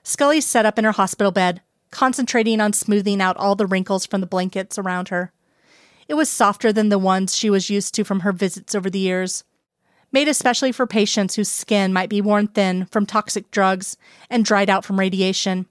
Scully 0.03 0.41
sat 0.41 0.67
up 0.67 0.77
in 0.77 0.85
her 0.85 0.91
hospital 0.91 1.31
bed, 1.31 1.63
concentrating 1.93 2.61
on 2.61 2.73
smoothing 2.73 3.23
out 3.23 3.37
all 3.37 3.55
the 3.55 3.65
wrinkles 3.65 4.05
from 4.05 4.21
the 4.21 4.27
blankets 4.27 4.77
around 4.77 5.11
her. 5.11 5.33
It 6.09 6.15
was 6.15 6.29
softer 6.29 6.73
than 6.73 6.89
the 6.89 6.99
ones 6.99 7.37
she 7.37 7.49
was 7.49 7.71
used 7.71 7.95
to 7.95 8.03
from 8.03 8.21
her 8.21 8.33
visits 8.33 8.75
over 8.75 8.91
the 8.91 8.99
years, 8.99 9.45
made 10.13 10.29
especially 10.29 10.73
for 10.73 10.87
patients 10.87 11.37
whose 11.37 11.49
skin 11.49 11.93
might 11.93 12.11
be 12.11 12.21
worn 12.21 12.49
thin 12.49 12.87
from 12.87 13.07
toxic 13.07 13.51
drugs 13.51 13.97
and 14.29 14.45
dried 14.45 14.71
out 14.71 14.85
from 14.85 14.99
radiation. 14.99 15.67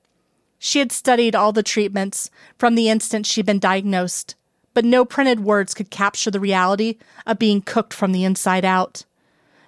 She 0.57 0.79
had 0.79 0.91
studied 0.91 1.35
all 1.35 1.51
the 1.51 1.63
treatments 1.63 2.29
from 2.57 2.75
the 2.75 2.89
instant 2.89 3.25
she'd 3.25 3.45
been 3.45 3.59
diagnosed, 3.59 4.35
but 4.73 4.85
no 4.85 5.05
printed 5.05 5.41
words 5.41 5.73
could 5.73 5.89
capture 5.89 6.31
the 6.31 6.39
reality 6.39 6.97
of 7.25 7.39
being 7.39 7.61
cooked 7.61 7.93
from 7.93 8.11
the 8.11 8.23
inside 8.23 8.65
out. 8.65 9.05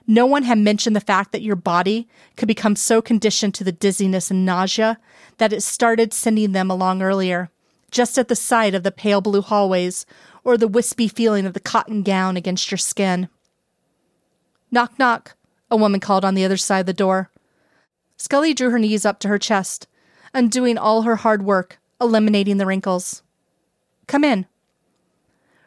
No 0.08 0.26
one 0.26 0.44
had 0.44 0.58
mentioned 0.58 0.96
the 0.96 1.00
fact 1.00 1.32
that 1.32 1.42
your 1.42 1.56
body 1.56 2.08
could 2.36 2.48
become 2.48 2.76
so 2.76 3.02
conditioned 3.02 3.54
to 3.56 3.64
the 3.64 3.72
dizziness 3.72 4.32
and 4.32 4.46
nausea 4.46 4.98
that 5.38 5.54
it 5.54 5.62
started 5.62 6.14
sending 6.14 6.52
them 6.52 6.70
along 6.70 7.02
earlier, 7.02 7.50
just 7.92 8.18
at 8.18 8.28
the 8.28 8.36
sight 8.36 8.76
of 8.76 8.84
the 8.84 8.92
pale 8.92 9.22
blue 9.22 9.42
hallways 9.42 10.06
or 10.44 10.58
the 10.58 10.68
wispy 10.68 11.08
feeling 11.08 11.46
of 11.46 11.54
the 11.54 11.60
cotton 11.60 12.04
gown 12.04 12.36
against 12.36 12.72
your 12.72 12.78
skin. 12.78 13.30
Knock, 14.72 14.98
knock, 14.98 15.36
a 15.70 15.76
woman 15.76 16.00
called 16.00 16.24
on 16.24 16.34
the 16.34 16.46
other 16.46 16.58
side 16.58 16.80
of 16.80 16.86
the 16.86 16.94
door. 16.94 17.30
Scully 18.16 18.54
drew 18.54 18.70
her 18.70 18.80
knees 18.80 19.06
up 19.06 19.20
to 19.20 19.28
her 19.28 19.38
chest, 19.38 19.88
undoing 20.34 20.78
all 20.78 21.02
her 21.02 21.18
hard 21.18 21.42
work, 21.42 21.80
eliminating 22.00 22.58
the 22.58 22.66
wrinkles. 22.66 23.22
Come 24.08 24.24
in. 24.24 24.46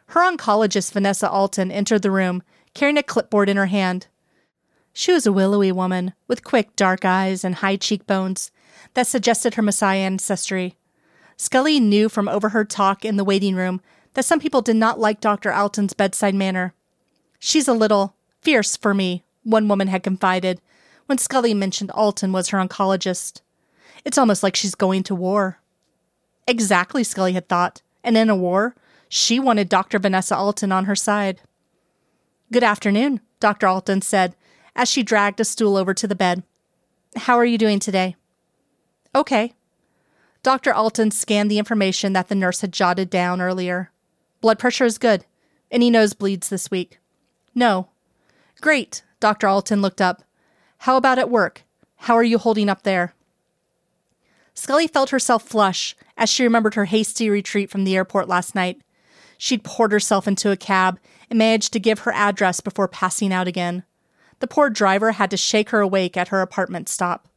Her 0.07 0.21
oncologist, 0.21 0.91
Vanessa 0.91 1.29
Alton, 1.29 1.71
entered 1.71 2.01
the 2.01 2.11
room, 2.11 2.43
carrying 2.73 2.97
a 2.97 3.03
clipboard 3.03 3.49
in 3.49 3.57
her 3.57 3.67
hand. 3.67 4.07
She 4.93 5.11
was 5.11 5.27
a 5.27 5.33
willowy 5.33 5.71
woman, 5.71 6.13
with 6.27 6.43
quick 6.43 6.75
dark 6.75 7.05
eyes 7.05 7.43
and 7.43 7.55
high 7.55 7.75
cheekbones 7.75 8.51
that 8.93 9.07
suggested 9.07 9.55
her 9.55 9.63
Maasai 9.63 9.97
ancestry. 9.97 10.77
Scully 11.37 11.79
knew 11.79 12.07
from 12.09 12.27
overheard 12.27 12.69
talk 12.69 13.03
in 13.03 13.17
the 13.17 13.23
waiting 13.23 13.55
room 13.55 13.81
that 14.13 14.25
some 14.25 14.39
people 14.39 14.61
did 14.61 14.77
not 14.77 14.99
like 14.99 15.19
Dr. 15.19 15.51
Alton's 15.51 15.93
bedside 15.93 16.33
manner. 16.33 16.73
She's 17.39 17.67
a 17.67 17.73
little 17.73 18.15
fierce 18.45 18.77
for 18.77 18.93
me, 18.93 19.23
one 19.43 19.67
woman 19.67 19.87
had 19.87 20.03
confided 20.03 20.61
when 21.07 21.17
Scully 21.17 21.53
mentioned 21.53 21.91
Alton 21.91 22.31
was 22.31 22.49
her 22.49 22.59
oncologist. 22.59 23.41
It's 24.05 24.17
almost 24.17 24.43
like 24.43 24.55
she's 24.55 24.75
going 24.75 25.03
to 25.03 25.15
war. 25.15 25.59
Exactly, 26.47 27.03
Scully 27.03 27.33
had 27.33 27.49
thought, 27.49 27.81
and 28.03 28.15
in 28.15 28.29
a 28.29 28.35
war, 28.35 28.75
she 29.09 29.39
wanted 29.39 29.67
Dr. 29.67 29.97
Vanessa 29.97 30.37
Alton 30.37 30.71
on 30.71 30.85
her 30.85 30.95
side. 30.95 31.41
Good 32.51 32.63
afternoon, 32.63 33.19
Dr. 33.39 33.67
Alton 33.67 34.01
said 34.01 34.35
as 34.75 34.89
she 34.89 35.01
dragged 35.01 35.39
a 35.39 35.45
stool 35.45 35.75
over 35.75 35.93
to 35.93 36.07
the 36.07 36.15
bed. 36.15 36.43
How 37.15 37.37
are 37.37 37.45
you 37.45 37.57
doing 37.57 37.79
today? 37.79 38.15
Okay. 39.15 39.53
Dr. 40.43 40.73
Alton 40.73 41.09
scanned 41.09 41.49
the 41.49 41.57
information 41.57 42.13
that 42.13 42.27
the 42.27 42.35
nurse 42.35 42.61
had 42.61 42.73
jotted 42.73 43.09
down 43.09 43.41
earlier. 43.41 43.89
Blood 44.41 44.59
pressure 44.59 44.85
is 44.85 44.99
good. 44.99 45.25
Any 45.71 45.89
nosebleeds 45.89 46.49
this 46.49 46.69
week? 46.69 46.99
No. 47.55 47.89
Great. 48.65 49.03
Dr. 49.19 49.47
Alton 49.47 49.83
looked 49.83 50.01
up. 50.01 50.23
How 50.79 50.97
about 50.97 51.19
at 51.19 51.29
work? 51.29 51.61
How 51.97 52.15
are 52.15 52.23
you 52.23 52.39
holding 52.39 52.67
up 52.67 52.81
there? 52.81 53.13
Scully 54.55 54.87
felt 54.87 55.11
herself 55.11 55.43
flush 55.43 55.95
as 56.17 56.31
she 56.31 56.43
remembered 56.43 56.73
her 56.73 56.85
hasty 56.85 57.29
retreat 57.29 57.69
from 57.69 57.83
the 57.83 57.95
airport 57.95 58.27
last 58.27 58.55
night. 58.55 58.81
She'd 59.37 59.63
poured 59.63 59.91
herself 59.91 60.27
into 60.27 60.49
a 60.49 60.57
cab 60.57 60.99
and 61.29 61.37
managed 61.37 61.73
to 61.73 61.79
give 61.79 61.99
her 61.99 62.11
address 62.13 62.59
before 62.59 62.87
passing 62.87 63.31
out 63.31 63.47
again. 63.47 63.83
The 64.39 64.47
poor 64.47 64.71
driver 64.71 65.11
had 65.11 65.29
to 65.29 65.37
shake 65.37 65.69
her 65.69 65.81
awake 65.81 66.17
at 66.17 66.29
her 66.29 66.41
apartment 66.41 66.89
stop. 66.89 67.27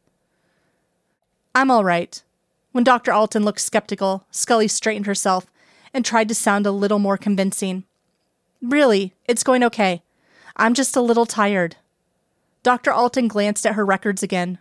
I'm 1.55 1.71
all 1.71 1.85
right. 1.85 2.23
When 2.73 2.85
Dr. 2.85 3.13
Alton 3.13 3.45
looked 3.45 3.61
skeptical, 3.61 4.25
Scully 4.31 4.67
straightened 4.67 5.05
herself 5.05 5.47
and 5.93 6.07
tried 6.07 6.29
to 6.29 6.35
sound 6.35 6.65
a 6.65 6.73
little 6.73 6.99
more 6.99 7.19
convincing. 7.19 7.85
Really, 8.63 9.13
it's 9.27 9.43
going 9.43 9.63
okay. 9.63 10.03
I'm 10.59 10.75
just 10.75 10.97
a 10.97 11.01
little 11.01 11.27
tired. 11.27 11.77
Dr. 12.63 12.93
Alton 12.93 13.29
glanced 13.29 13.65
at 13.67 13.75
her 13.75 13.87
records 13.87 14.23
again. 14.23 14.59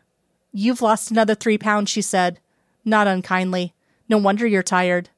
You've 0.51 0.82
lost 0.82 1.12
another 1.12 1.36
three 1.36 1.58
pounds, 1.58 1.89
she 1.89 2.01
said, 2.01 2.39
not 2.86 3.08
unkindly. 3.08 3.74
No 4.08 4.18
wonder 4.18 4.48
you're 4.48 4.63
tired. 4.63 5.10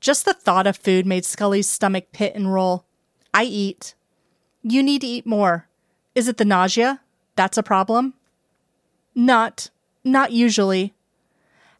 Just 0.00 0.24
the 0.24 0.32
thought 0.32 0.66
of 0.66 0.76
food 0.76 1.06
made 1.06 1.24
Scully's 1.24 1.68
stomach 1.68 2.12
pit 2.12 2.34
and 2.34 2.52
roll. 2.52 2.84
I 3.32 3.44
eat. 3.44 3.94
You 4.62 4.82
need 4.82 5.02
to 5.02 5.06
eat 5.06 5.26
more. 5.26 5.68
Is 6.14 6.26
it 6.26 6.38
the 6.38 6.44
nausea? 6.44 7.00
That's 7.36 7.58
a 7.58 7.62
problem? 7.62 8.14
Not, 9.14 9.70
not 10.02 10.32
usually. 10.32 10.94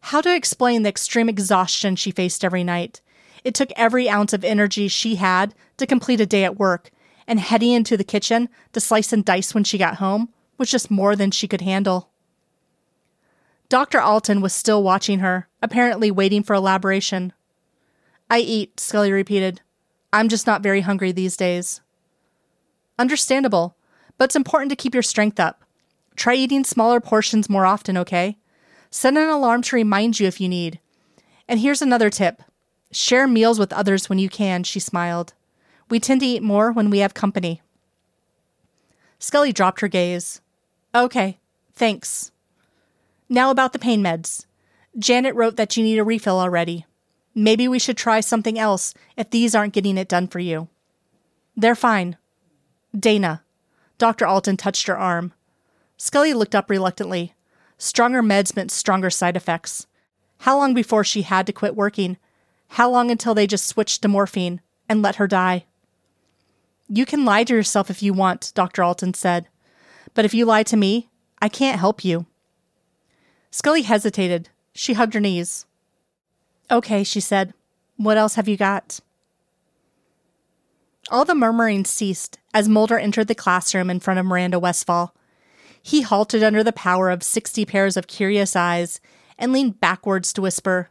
How 0.01 0.21
to 0.21 0.35
explain 0.35 0.83
the 0.83 0.89
extreme 0.89 1.29
exhaustion 1.29 1.95
she 1.95 2.11
faced 2.11 2.45
every 2.45 2.63
night? 2.63 3.01
It 3.43 3.55
took 3.55 3.71
every 3.75 4.09
ounce 4.09 4.33
of 4.33 4.43
energy 4.43 4.87
she 4.87 5.15
had 5.15 5.53
to 5.77 5.87
complete 5.87 6.21
a 6.21 6.25
day 6.25 6.43
at 6.43 6.59
work, 6.59 6.91
and 7.31 7.39
heading 7.39 7.71
into 7.71 7.95
the 7.95 8.03
kitchen 8.03 8.49
to 8.73 8.81
slice 8.81 9.13
and 9.13 9.23
dice 9.23 9.53
when 9.53 9.63
she 9.63 9.77
got 9.77 9.95
home 9.95 10.27
was 10.57 10.69
just 10.69 10.91
more 10.91 11.15
than 11.15 11.31
she 11.31 11.47
could 11.47 11.61
handle. 11.61 12.09
Dr. 13.69 14.01
Alton 14.01 14.41
was 14.41 14.51
still 14.51 14.83
watching 14.83 15.19
her, 15.19 15.47
apparently 15.61 16.11
waiting 16.11 16.43
for 16.43 16.53
elaboration. 16.53 17.31
I 18.29 18.39
eat, 18.39 18.81
Scully 18.81 19.13
repeated. 19.13 19.61
I'm 20.11 20.27
just 20.27 20.45
not 20.45 20.61
very 20.61 20.81
hungry 20.81 21.13
these 21.13 21.37
days. 21.37 21.79
Understandable 22.99 23.77
but 24.17 24.25
it's 24.25 24.35
important 24.35 24.69
to 24.69 24.75
keep 24.75 24.93
your 24.93 25.01
strength 25.01 25.39
up. 25.39 25.63
Try 26.17 26.35
eating 26.35 26.65
smaller 26.65 26.99
portions 26.99 27.49
more 27.49 27.65
often, 27.65 27.97
okay? 27.97 28.37
Set 28.89 29.15
an 29.15 29.29
alarm 29.29 29.61
to 29.63 29.75
remind 29.77 30.19
you 30.19 30.27
if 30.27 30.41
you 30.41 30.49
need. 30.49 30.81
And 31.47 31.61
here's 31.61 31.81
another 31.81 32.09
tip 32.09 32.43
share 32.91 33.25
meals 33.25 33.57
with 33.57 33.71
others 33.71 34.09
when 34.09 34.19
you 34.19 34.27
can, 34.27 34.63
she 34.63 34.81
smiled. 34.81 35.33
We 35.91 35.99
tend 35.99 36.21
to 36.21 36.25
eat 36.25 36.41
more 36.41 36.71
when 36.71 36.89
we 36.89 36.99
have 36.99 37.13
company. 37.13 37.61
Scully 39.19 39.51
dropped 39.51 39.81
her 39.81 39.87
gaze. 39.87 40.41
Okay, 40.95 41.37
thanks. 41.73 42.31
Now 43.29 43.51
about 43.51 43.73
the 43.73 43.79
pain 43.79 44.01
meds. 44.01 44.45
Janet 44.97 45.35
wrote 45.35 45.57
that 45.57 45.77
you 45.77 45.83
need 45.83 45.99
a 45.99 46.03
refill 46.03 46.39
already. 46.39 46.85
Maybe 47.35 47.67
we 47.67 47.77
should 47.77 47.97
try 47.97 48.21
something 48.21 48.57
else 48.57 48.93
if 49.15 49.29
these 49.29 49.53
aren't 49.53 49.73
getting 49.73 49.97
it 49.97 50.07
done 50.07 50.27
for 50.27 50.39
you. 50.39 50.69
They're 51.55 51.75
fine. 51.75 52.17
Dana. 52.97 53.43
Dr. 53.97 54.25
Alton 54.25 54.57
touched 54.57 54.87
her 54.87 54.97
arm. 54.97 55.33
Scully 55.97 56.33
looked 56.33 56.55
up 56.55 56.69
reluctantly. 56.69 57.33
Stronger 57.77 58.23
meds 58.23 58.55
meant 58.55 58.71
stronger 58.71 59.09
side 59.09 59.35
effects. 59.35 59.87
How 60.39 60.57
long 60.57 60.73
before 60.73 61.03
she 61.03 61.21
had 61.23 61.45
to 61.47 61.53
quit 61.53 61.75
working? 61.75 62.17
How 62.69 62.89
long 62.89 63.11
until 63.11 63.35
they 63.35 63.45
just 63.45 63.67
switched 63.67 64.01
to 64.01 64.07
morphine? 64.07 64.61
and 64.91 65.01
let 65.01 65.15
her 65.15 65.25
die. 65.25 65.63
You 66.93 67.05
can 67.05 67.23
lie 67.23 67.45
to 67.45 67.53
yourself 67.53 67.89
if 67.89 68.03
you 68.03 68.11
want, 68.11 68.51
Dr. 68.53 68.83
Alton 68.83 69.13
said. 69.13 69.47
But 70.13 70.25
if 70.25 70.33
you 70.33 70.43
lie 70.45 70.63
to 70.63 70.75
me, 70.75 71.09
I 71.41 71.47
can't 71.47 71.79
help 71.79 72.03
you. 72.03 72.25
Scully 73.49 73.83
hesitated. 73.83 74.49
She 74.73 74.93
hugged 74.93 75.13
her 75.13 75.21
knees. 75.21 75.65
Okay, 76.69 77.05
she 77.05 77.21
said. 77.21 77.53
What 77.95 78.17
else 78.17 78.35
have 78.35 78.49
you 78.49 78.57
got? 78.57 78.99
All 81.09 81.23
the 81.23 81.33
murmuring 81.33 81.85
ceased 81.85 82.39
as 82.53 82.67
Mulder 82.67 82.99
entered 82.99 83.29
the 83.29 83.35
classroom 83.35 83.89
in 83.89 84.01
front 84.01 84.19
of 84.19 84.25
Miranda 84.25 84.59
Westfall. 84.59 85.15
He 85.81 86.01
halted 86.01 86.43
under 86.43 86.61
the 86.61 86.73
power 86.73 87.09
of 87.09 87.23
sixty 87.23 87.65
pairs 87.65 87.95
of 87.95 88.07
curious 88.07 88.53
eyes 88.53 88.99
and 89.39 89.53
leaned 89.53 89.79
backwards 89.79 90.33
to 90.33 90.41
whisper, 90.41 90.89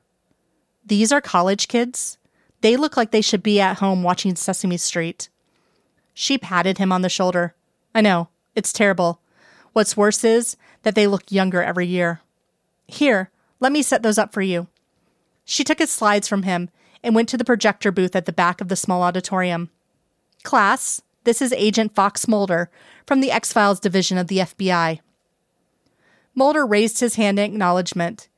These 0.84 1.12
are 1.12 1.20
college 1.20 1.68
kids? 1.68 2.16
They 2.62 2.76
look 2.76 2.96
like 2.96 3.10
they 3.10 3.20
should 3.20 3.42
be 3.42 3.60
at 3.60 3.78
home 3.78 4.02
watching 4.02 4.34
Sesame 4.34 4.78
Street. 4.78 5.28
She 6.14 6.38
patted 6.38 6.78
him 6.78 6.92
on 6.92 7.02
the 7.02 7.08
shoulder. 7.08 7.54
I 7.94 8.00
know, 8.00 8.28
it's 8.54 8.72
terrible. 8.72 9.20
What's 9.72 9.96
worse 9.96 10.24
is 10.24 10.56
that 10.82 10.94
they 10.94 11.06
look 11.06 11.30
younger 11.30 11.62
every 11.62 11.86
year. 11.86 12.20
Here, 12.86 13.30
let 13.60 13.72
me 13.72 13.82
set 13.82 14.02
those 14.02 14.18
up 14.18 14.32
for 14.32 14.42
you. 14.42 14.66
She 15.44 15.64
took 15.64 15.78
his 15.78 15.90
slides 15.90 16.28
from 16.28 16.44
him 16.44 16.70
and 17.02 17.14
went 17.14 17.28
to 17.30 17.36
the 17.36 17.44
projector 17.44 17.90
booth 17.90 18.14
at 18.14 18.26
the 18.26 18.32
back 18.32 18.60
of 18.60 18.68
the 18.68 18.76
small 18.76 19.02
auditorium. 19.02 19.70
Class, 20.42 21.02
this 21.24 21.42
is 21.42 21.52
Agent 21.52 21.94
Fox 21.94 22.26
Mulder 22.26 22.70
from 23.06 23.20
the 23.20 23.30
X 23.30 23.52
Files 23.52 23.80
division 23.80 24.18
of 24.18 24.28
the 24.28 24.38
FBI. 24.38 25.00
Mulder 26.34 26.64
raised 26.64 27.00
his 27.00 27.16
hand 27.16 27.38
in 27.38 27.44
acknowledgement. 27.44 28.28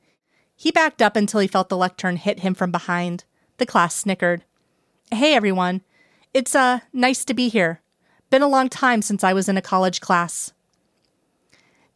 He 0.55 0.71
backed 0.71 1.01
up 1.01 1.15
until 1.15 1.39
he 1.39 1.47
felt 1.47 1.69
the 1.69 1.77
lectern 1.77 2.17
hit 2.17 2.39
him 2.39 2.53
from 2.53 2.71
behind. 2.71 3.23
The 3.57 3.65
class 3.65 3.95
snickered. 3.95 4.43
Hey, 5.11 5.35
everyone. 5.35 5.81
It's, 6.33 6.55
uh, 6.55 6.79
nice 6.91 7.23
to 7.25 7.33
be 7.33 7.49
here. 7.49 7.81
Been 8.29 8.41
a 8.41 8.47
long 8.47 8.67
time 8.67 9.01
since 9.01 9.23
I 9.23 9.33
was 9.33 9.47
in 9.47 9.57
a 9.57 9.61
college 9.61 10.01
class. 10.01 10.51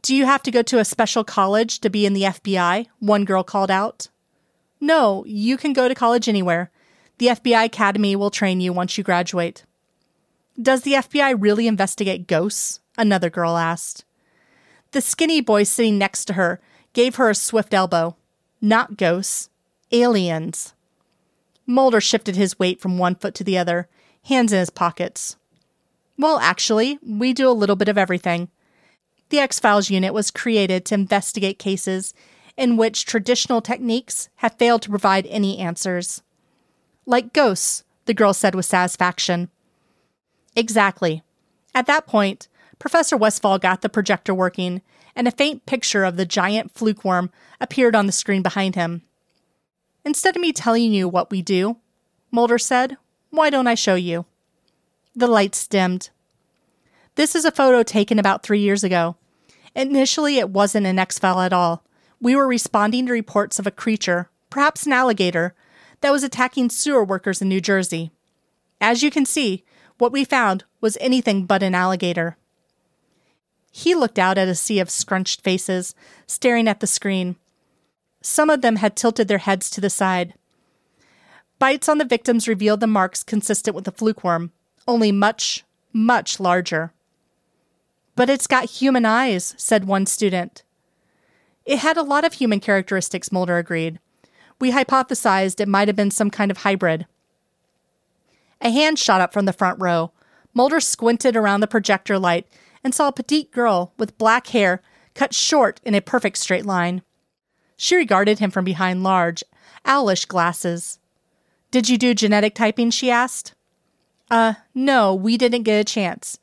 Do 0.03 0.15
you 0.15 0.25
have 0.25 0.43
to 0.43 0.51
go 0.51 0.61
to 0.61 0.79
a 0.79 0.85
special 0.85 1.23
college 1.23 1.79
to 1.79 1.89
be 1.89 2.05
in 2.05 2.13
the 2.13 2.23
FBI? 2.23 2.87
One 2.99 3.25
girl 3.25 3.43
called 3.43 3.71
out. 3.71 4.09
No, 4.79 5.25
you 5.25 5.57
can 5.57 5.73
go 5.73 5.87
to 5.87 5.95
college 5.95 6.29
anywhere. 6.29 6.71
The 7.17 7.27
FBI 7.27 7.65
Academy 7.65 8.15
will 8.15 8.29
train 8.29 8.61
you 8.61 8.71
once 8.71 8.97
you 8.97 9.03
graduate. 9.03 9.65
Does 10.61 10.83
the 10.83 10.93
FBI 10.93 11.35
really 11.37 11.67
investigate 11.67 12.27
ghosts? 12.27 12.79
Another 12.97 13.29
girl 13.29 13.57
asked. 13.57 14.05
The 14.91 15.01
skinny 15.01 15.41
boy 15.41 15.63
sitting 15.63 15.97
next 15.97 16.25
to 16.25 16.33
her 16.33 16.61
gave 16.93 17.15
her 17.15 17.29
a 17.29 17.35
swift 17.35 17.73
elbow. 17.73 18.15
Not 18.61 18.97
ghosts, 18.97 19.49
aliens. 19.91 20.73
Mulder 21.65 21.99
shifted 21.99 22.35
his 22.35 22.57
weight 22.57 22.79
from 22.79 22.97
one 22.97 23.15
foot 23.15 23.35
to 23.35 23.43
the 23.43 23.57
other, 23.57 23.89
hands 24.27 24.53
in 24.53 24.59
his 24.59 24.69
pockets. 24.69 25.37
Well, 26.17 26.39
actually, 26.39 26.99
we 27.05 27.33
do 27.33 27.49
a 27.49 27.51
little 27.51 27.75
bit 27.75 27.87
of 27.87 27.97
everything. 27.97 28.49
The 29.29 29.39
X 29.39 29.59
Files 29.59 29.89
unit 29.89 30.13
was 30.13 30.31
created 30.31 30.85
to 30.85 30.95
investigate 30.95 31.59
cases 31.59 32.13
in 32.55 32.75
which 32.75 33.05
traditional 33.05 33.61
techniques 33.61 34.29
have 34.37 34.57
failed 34.57 34.81
to 34.81 34.89
provide 34.89 35.27
any 35.27 35.59
answers. 35.59 36.23
Like 37.05 37.33
ghosts, 37.33 37.83
the 38.05 38.13
girl 38.13 38.33
said 38.33 38.55
with 38.55 38.65
satisfaction. 38.65 39.49
Exactly. 40.55 41.23
At 41.75 41.85
that 41.85 42.07
point, 42.07 42.47
Professor 42.79 43.15
Westfall 43.15 43.59
got 43.59 43.81
the 43.81 43.89
projector 43.89 44.33
working, 44.33 44.81
and 45.15 45.27
a 45.27 45.31
faint 45.31 45.65
picture 45.65 46.03
of 46.03 46.15
the 46.15 46.25
giant 46.25 46.71
fluke 46.71 47.03
worm 47.03 47.31
appeared 47.61 47.95
on 47.95 48.05
the 48.05 48.11
screen 48.11 48.41
behind 48.41 48.75
him. 48.75 49.03
Instead 50.03 50.35
of 50.35 50.41
me 50.41 50.51
telling 50.51 50.93
you 50.93 51.07
what 51.07 51.31
we 51.31 51.41
do, 51.41 51.77
Mulder 52.31 52.57
said, 52.57 52.97
why 53.29 53.49
don't 53.49 53.67
I 53.67 53.75
show 53.75 53.95
you? 53.95 54.25
The 55.15 55.27
lights 55.27 55.67
dimmed. 55.67 56.09
This 57.15 57.35
is 57.35 57.45
a 57.45 57.51
photo 57.51 57.83
taken 57.83 58.19
about 58.19 58.43
three 58.43 58.59
years 58.59 58.83
ago. 58.83 59.15
Initially, 59.75 60.37
it 60.37 60.49
wasn't 60.49 60.87
an 60.87 60.99
X 60.99 61.19
file 61.19 61.41
at 61.41 61.53
all. 61.53 61.83
We 62.21 62.35
were 62.35 62.47
responding 62.47 63.05
to 63.05 63.11
reports 63.11 63.59
of 63.59 63.67
a 63.67 63.71
creature, 63.71 64.29
perhaps 64.49 64.85
an 64.85 64.93
alligator, 64.93 65.53
that 66.01 66.11
was 66.11 66.23
attacking 66.23 66.69
sewer 66.69 67.03
workers 67.03 67.41
in 67.41 67.49
New 67.49 67.61
Jersey. 67.61 68.11
As 68.79 69.01
you 69.01 69.09
can 69.09 69.25
see, 69.25 69.63
what 69.97 70.11
we 70.11 70.23
found 70.23 70.63
was 70.79 70.97
anything 70.99 71.45
but 71.45 71.63
an 71.63 71.73
alligator. 71.73 72.37
He 73.71 73.95
looked 73.95 74.19
out 74.19 74.37
at 74.37 74.47
a 74.47 74.55
sea 74.55 74.79
of 74.79 74.89
scrunched 74.89 75.41
faces, 75.41 75.93
staring 76.25 76.67
at 76.67 76.79
the 76.79 76.87
screen. 76.87 77.35
Some 78.21 78.49
of 78.49 78.61
them 78.61 78.77
had 78.77 78.95
tilted 78.95 79.27
their 79.27 79.37
heads 79.39 79.69
to 79.71 79.81
the 79.81 79.89
side. 79.89 80.33
Bites 81.59 81.89
on 81.89 81.97
the 81.97 82.05
victims 82.05 82.47
revealed 82.47 82.79
the 82.79 82.87
marks 82.87 83.23
consistent 83.23 83.75
with 83.75 83.85
the 83.85 83.91
fluke 83.91 84.23
worm, 84.23 84.51
only 84.87 85.11
much, 85.11 85.65
much 85.91 86.39
larger. 86.39 86.93
But 88.15 88.29
it's 88.29 88.47
got 88.47 88.65
human 88.65 89.05
eyes, 89.05 89.55
said 89.57 89.85
one 89.85 90.05
student. 90.05 90.63
It 91.65 91.79
had 91.79 91.97
a 91.97 92.03
lot 92.03 92.23
of 92.23 92.33
human 92.33 92.59
characteristics, 92.59 93.31
Mulder 93.31 93.57
agreed. 93.57 93.99
We 94.59 94.71
hypothesized 94.71 95.59
it 95.59 95.67
might 95.67 95.87
have 95.87 95.95
been 95.95 96.11
some 96.11 96.29
kind 96.29 96.49
of 96.49 96.57
hybrid. 96.57 97.05
A 98.61 98.69
hand 98.69 98.97
shot 98.97 99.21
up 99.21 99.33
from 99.33 99.45
the 99.45 99.53
front 99.53 99.79
row. 99.79 100.11
Mulder 100.53 100.79
squinted 100.79 101.35
around 101.35 101.59
the 101.59 101.67
projector 101.67 102.17
light 102.17 102.47
and 102.83 102.93
saw 102.93 103.07
a 103.07 103.13
petite 103.13 103.51
girl 103.51 103.93
with 103.97 104.17
black 104.17 104.47
hair 104.47 104.81
cut 105.13 105.33
short 105.33 105.81
in 105.83 105.93
a 105.93 106.01
perfect 106.01 106.37
straight 106.37 106.65
line. 106.65 107.01
She 107.75 107.95
regarded 107.95 108.39
him 108.39 108.49
from 108.49 108.65
behind 108.65 109.03
large, 109.03 109.43
owlish 109.85 110.25
glasses. 110.25 110.99
Did 111.71 111.89
you 111.89 111.97
do 111.97 112.13
genetic 112.13 112.55
typing? 112.55 112.91
she 112.91 113.11
asked. 113.11 113.53
Uh, 114.29 114.55
no, 114.73 115.13
we 115.13 115.37
didn't 115.37 115.63
get 115.63 115.79
a 115.79 115.83
chance. 115.83 116.39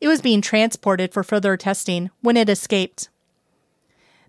It 0.00 0.08
was 0.08 0.22
being 0.22 0.40
transported 0.40 1.12
for 1.12 1.22
further 1.22 1.56
testing 1.56 2.10
when 2.20 2.36
it 2.36 2.48
escaped. 2.48 3.08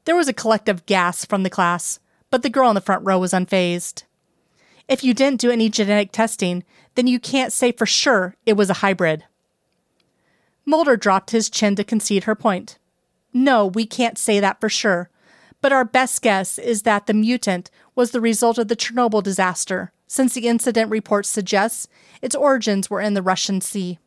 There 0.05 0.15
was 0.15 0.27
a 0.27 0.33
collective 0.33 0.85
gasp 0.85 1.29
from 1.29 1.43
the 1.43 1.49
class, 1.49 1.99
but 2.29 2.43
the 2.43 2.49
girl 2.49 2.69
in 2.69 2.75
the 2.75 2.81
front 2.81 3.05
row 3.05 3.19
was 3.19 3.33
unfazed. 3.33 4.03
If 4.87 5.03
you 5.03 5.13
didn't 5.13 5.39
do 5.39 5.51
any 5.51 5.69
genetic 5.69 6.11
testing, 6.11 6.63
then 6.95 7.07
you 7.07 7.19
can't 7.19 7.53
say 7.53 7.71
for 7.71 7.85
sure 7.85 8.35
it 8.45 8.57
was 8.57 8.69
a 8.69 8.75
hybrid. 8.75 9.23
Mulder 10.65 10.97
dropped 10.97 11.31
his 11.31 11.49
chin 11.49 11.75
to 11.75 11.83
concede 11.83 12.25
her 12.25 12.35
point. 12.35 12.77
No, 13.33 13.65
we 13.65 13.85
can't 13.85 14.17
say 14.17 14.39
that 14.39 14.59
for 14.59 14.69
sure, 14.69 15.09
but 15.61 15.71
our 15.71 15.85
best 15.85 16.21
guess 16.21 16.57
is 16.57 16.81
that 16.83 17.05
the 17.05 17.13
mutant 17.13 17.71
was 17.95 18.11
the 18.11 18.21
result 18.21 18.57
of 18.57 18.67
the 18.67 18.75
Chernobyl 18.75 19.23
disaster, 19.23 19.91
since 20.11 20.33
the 20.33 20.45
incident 20.45 20.91
report 20.91 21.25
suggests 21.25 21.87
its 22.21 22.35
origins 22.35 22.89
were 22.89 22.99
in 22.99 23.13
the 23.13 23.21
Russian 23.21 23.61
Sea. 23.61 23.97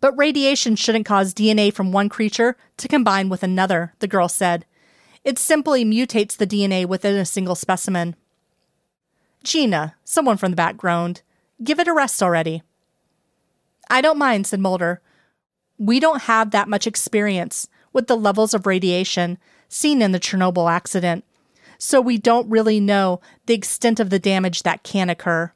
But 0.00 0.16
radiation 0.16 0.76
shouldn't 0.76 1.04
cause 1.04 1.34
DNA 1.34 1.70
from 1.70 1.92
one 1.92 2.08
creature 2.08 2.56
to 2.78 2.88
combine 2.88 3.28
with 3.28 3.42
another, 3.42 3.92
the 3.98 4.08
girl 4.08 4.28
said. 4.28 4.64
It 5.24 5.38
simply 5.38 5.84
mutates 5.84 6.38
the 6.38 6.46
DNA 6.46 6.86
within 6.86 7.16
a 7.16 7.26
single 7.26 7.54
specimen. 7.54 8.16
Gina, 9.44 9.94
someone 10.04 10.38
from 10.38 10.52
the 10.52 10.56
back 10.56 10.78
groaned. 10.78 11.20
Give 11.62 11.78
it 11.78 11.86
a 11.86 11.92
rest 11.92 12.22
already. 12.22 12.62
I 13.90 14.00
don't 14.00 14.16
mind, 14.16 14.46
said 14.46 14.60
Mulder. 14.60 15.02
We 15.76 16.00
don't 16.00 16.22
have 16.22 16.50
that 16.52 16.66
much 16.66 16.86
experience 16.86 17.68
with 17.92 18.06
the 18.06 18.16
levels 18.16 18.54
of 18.54 18.66
radiation 18.66 19.36
seen 19.68 20.00
in 20.00 20.12
the 20.12 20.20
Chernobyl 20.20 20.70
accident, 20.70 21.26
so 21.82 21.98
we 21.98 22.18
don't 22.18 22.50
really 22.50 22.78
know 22.78 23.20
the 23.46 23.54
extent 23.54 23.98
of 23.98 24.10
the 24.10 24.18
damage 24.18 24.62
that 24.64 24.82
can 24.82 25.08
occur. 25.08 25.50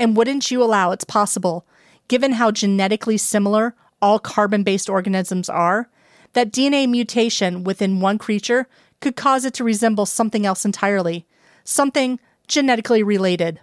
And 0.00 0.16
wouldn't 0.16 0.50
you 0.50 0.60
allow 0.62 0.90
it's 0.90 1.04
possible, 1.04 1.64
given 2.08 2.32
how 2.32 2.50
genetically 2.50 3.16
similar 3.16 3.76
all 4.02 4.18
carbon 4.18 4.64
based 4.64 4.90
organisms 4.90 5.48
are, 5.48 5.88
that 6.32 6.52
DNA 6.52 6.88
mutation 6.88 7.62
within 7.62 8.00
one 8.00 8.18
creature 8.18 8.66
could 9.00 9.14
cause 9.14 9.44
it 9.44 9.54
to 9.54 9.62
resemble 9.62 10.06
something 10.06 10.44
else 10.44 10.64
entirely, 10.64 11.24
something 11.62 12.18
genetically 12.48 13.04
related. 13.04 13.60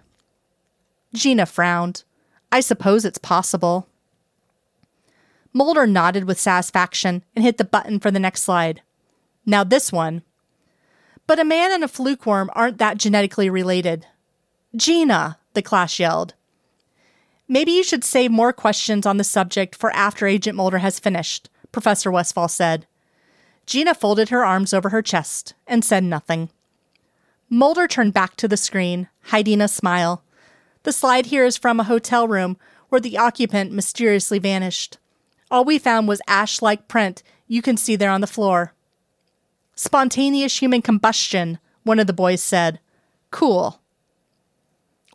Gina 1.12 1.44
frowned. 1.44 2.04
I 2.50 2.60
suppose 2.60 3.04
it's 3.04 3.18
possible. 3.18 3.86
Mulder 5.52 5.86
nodded 5.86 6.24
with 6.24 6.40
satisfaction 6.40 7.22
and 7.36 7.44
hit 7.44 7.58
the 7.58 7.64
button 7.64 8.00
for 8.00 8.10
the 8.10 8.18
next 8.18 8.44
slide. 8.44 8.80
Now, 9.44 9.62
this 9.62 9.92
one. 9.92 10.22
But 11.32 11.40
a 11.40 11.44
man 11.44 11.72
and 11.72 11.82
a 11.82 11.88
fluke 11.88 12.26
worm 12.26 12.50
aren't 12.52 12.76
that 12.76 12.98
genetically 12.98 13.48
related. 13.48 14.04
Gina, 14.76 15.38
the 15.54 15.62
class 15.62 15.98
yelled. 15.98 16.34
Maybe 17.48 17.72
you 17.72 17.82
should 17.82 18.04
save 18.04 18.30
more 18.30 18.52
questions 18.52 19.06
on 19.06 19.16
the 19.16 19.24
subject 19.24 19.74
for 19.74 19.90
after 19.92 20.26
Agent 20.26 20.58
Mulder 20.58 20.76
has 20.76 20.98
finished, 20.98 21.48
Professor 21.72 22.10
Westfall 22.10 22.48
said. 22.48 22.86
Gina 23.64 23.94
folded 23.94 24.28
her 24.28 24.44
arms 24.44 24.74
over 24.74 24.90
her 24.90 25.00
chest 25.00 25.54
and 25.66 25.82
said 25.82 26.04
nothing. 26.04 26.50
Mulder 27.48 27.88
turned 27.88 28.12
back 28.12 28.36
to 28.36 28.46
the 28.46 28.58
screen, 28.58 29.08
hiding 29.28 29.62
a 29.62 29.68
smile. 29.68 30.22
The 30.82 30.92
slide 30.92 31.24
here 31.24 31.46
is 31.46 31.56
from 31.56 31.80
a 31.80 31.84
hotel 31.84 32.28
room 32.28 32.58
where 32.90 33.00
the 33.00 33.16
occupant 33.16 33.72
mysteriously 33.72 34.38
vanished. 34.38 34.98
All 35.50 35.64
we 35.64 35.78
found 35.78 36.08
was 36.08 36.20
ash 36.26 36.60
like 36.60 36.88
print 36.88 37.22
you 37.48 37.62
can 37.62 37.78
see 37.78 37.96
there 37.96 38.10
on 38.10 38.20
the 38.20 38.26
floor. 38.26 38.74
Spontaneous 39.74 40.60
human 40.60 40.82
combustion, 40.82 41.58
one 41.82 41.98
of 41.98 42.06
the 42.06 42.12
boys 42.12 42.42
said. 42.42 42.78
Cool. 43.30 43.80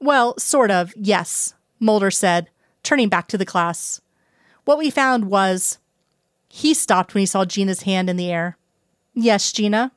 Well, 0.01 0.37
sort 0.37 0.71
of, 0.71 0.93
yes, 0.95 1.53
Mulder 1.79 2.11
said, 2.11 2.49
turning 2.83 3.09
back 3.09 3.27
to 3.29 3.37
the 3.37 3.45
class. 3.45 4.01
What 4.65 4.77
we 4.77 4.89
found 4.89 5.25
was. 5.25 5.77
He 6.49 6.73
stopped 6.73 7.13
when 7.13 7.21
he 7.21 7.25
saw 7.25 7.45
Gina's 7.45 7.83
hand 7.83 8.09
in 8.09 8.17
the 8.17 8.31
air. 8.31 8.57
Yes, 9.13 9.51
Gina. 9.51 9.91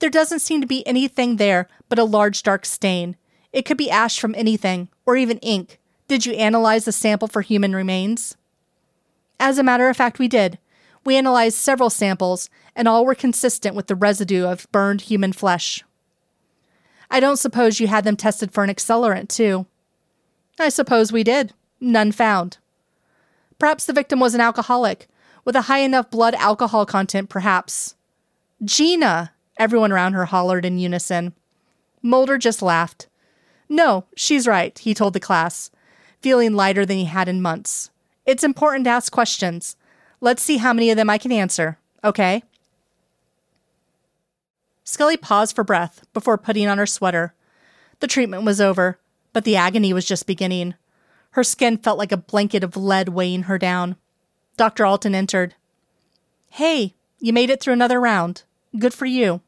There 0.00 0.10
doesn't 0.10 0.40
seem 0.40 0.60
to 0.60 0.66
be 0.66 0.86
anything 0.86 1.36
there 1.36 1.68
but 1.88 1.98
a 1.98 2.04
large 2.04 2.42
dark 2.42 2.66
stain. 2.66 3.16
It 3.52 3.64
could 3.64 3.76
be 3.76 3.90
ash 3.90 4.18
from 4.18 4.34
anything, 4.34 4.88
or 5.06 5.16
even 5.16 5.38
ink. 5.38 5.78
Did 6.08 6.26
you 6.26 6.32
analyze 6.34 6.84
the 6.84 6.92
sample 6.92 7.28
for 7.28 7.40
human 7.40 7.74
remains? 7.74 8.36
As 9.38 9.58
a 9.58 9.62
matter 9.62 9.88
of 9.88 9.96
fact, 9.96 10.18
we 10.18 10.28
did. 10.28 10.58
We 11.04 11.16
analyzed 11.16 11.56
several 11.56 11.90
samples, 11.90 12.48
and 12.74 12.88
all 12.88 13.04
were 13.04 13.14
consistent 13.14 13.76
with 13.76 13.86
the 13.88 13.94
residue 13.94 14.46
of 14.46 14.66
burned 14.72 15.02
human 15.02 15.32
flesh. 15.32 15.84
I 17.10 17.20
don't 17.20 17.38
suppose 17.38 17.78
you 17.78 17.86
had 17.86 18.04
them 18.04 18.16
tested 18.16 18.52
for 18.52 18.64
an 18.64 18.70
accelerant, 18.70 19.28
too. 19.28 19.66
I 20.58 20.68
suppose 20.68 21.12
we 21.12 21.22
did. 21.22 21.52
None 21.80 22.12
found. 22.12 22.58
Perhaps 23.58 23.84
the 23.84 23.92
victim 23.92 24.18
was 24.18 24.34
an 24.34 24.40
alcoholic, 24.40 25.08
with 25.44 25.54
a 25.54 25.62
high 25.62 25.80
enough 25.80 26.10
blood 26.10 26.34
alcohol 26.34 26.86
content, 26.86 27.28
perhaps. 27.28 27.94
Gina! 28.64 29.32
Everyone 29.56 29.92
around 29.92 30.14
her 30.14 30.24
hollered 30.24 30.64
in 30.64 30.78
unison. 30.78 31.34
Mulder 32.02 32.38
just 32.38 32.62
laughed. 32.62 33.06
No, 33.68 34.04
she's 34.16 34.46
right, 34.46 34.76
he 34.78 34.94
told 34.94 35.12
the 35.12 35.20
class, 35.20 35.70
feeling 36.20 36.54
lighter 36.54 36.84
than 36.84 36.96
he 36.96 37.04
had 37.04 37.28
in 37.28 37.40
months. 37.40 37.90
It's 38.26 38.44
important 38.44 38.84
to 38.84 38.90
ask 38.90 39.12
questions. 39.12 39.76
Let's 40.24 40.42
see 40.42 40.56
how 40.56 40.72
many 40.72 40.90
of 40.90 40.96
them 40.96 41.10
I 41.10 41.18
can 41.18 41.32
answer, 41.32 41.76
okay? 42.02 42.44
Scully 44.82 45.18
paused 45.18 45.54
for 45.54 45.64
breath 45.64 46.02
before 46.14 46.38
putting 46.38 46.66
on 46.66 46.78
her 46.78 46.86
sweater. 46.86 47.34
The 48.00 48.06
treatment 48.06 48.42
was 48.42 48.58
over, 48.58 48.98
but 49.34 49.44
the 49.44 49.56
agony 49.56 49.92
was 49.92 50.06
just 50.06 50.26
beginning. 50.26 50.76
Her 51.32 51.44
skin 51.44 51.76
felt 51.76 51.98
like 51.98 52.10
a 52.10 52.16
blanket 52.16 52.64
of 52.64 52.74
lead 52.74 53.10
weighing 53.10 53.42
her 53.42 53.58
down. 53.58 53.96
Dr. 54.56 54.86
Alton 54.86 55.14
entered. 55.14 55.56
Hey, 56.52 56.94
you 57.18 57.34
made 57.34 57.50
it 57.50 57.60
through 57.60 57.74
another 57.74 58.00
round. 58.00 58.44
Good 58.78 58.94
for 58.94 59.04
you. 59.04 59.42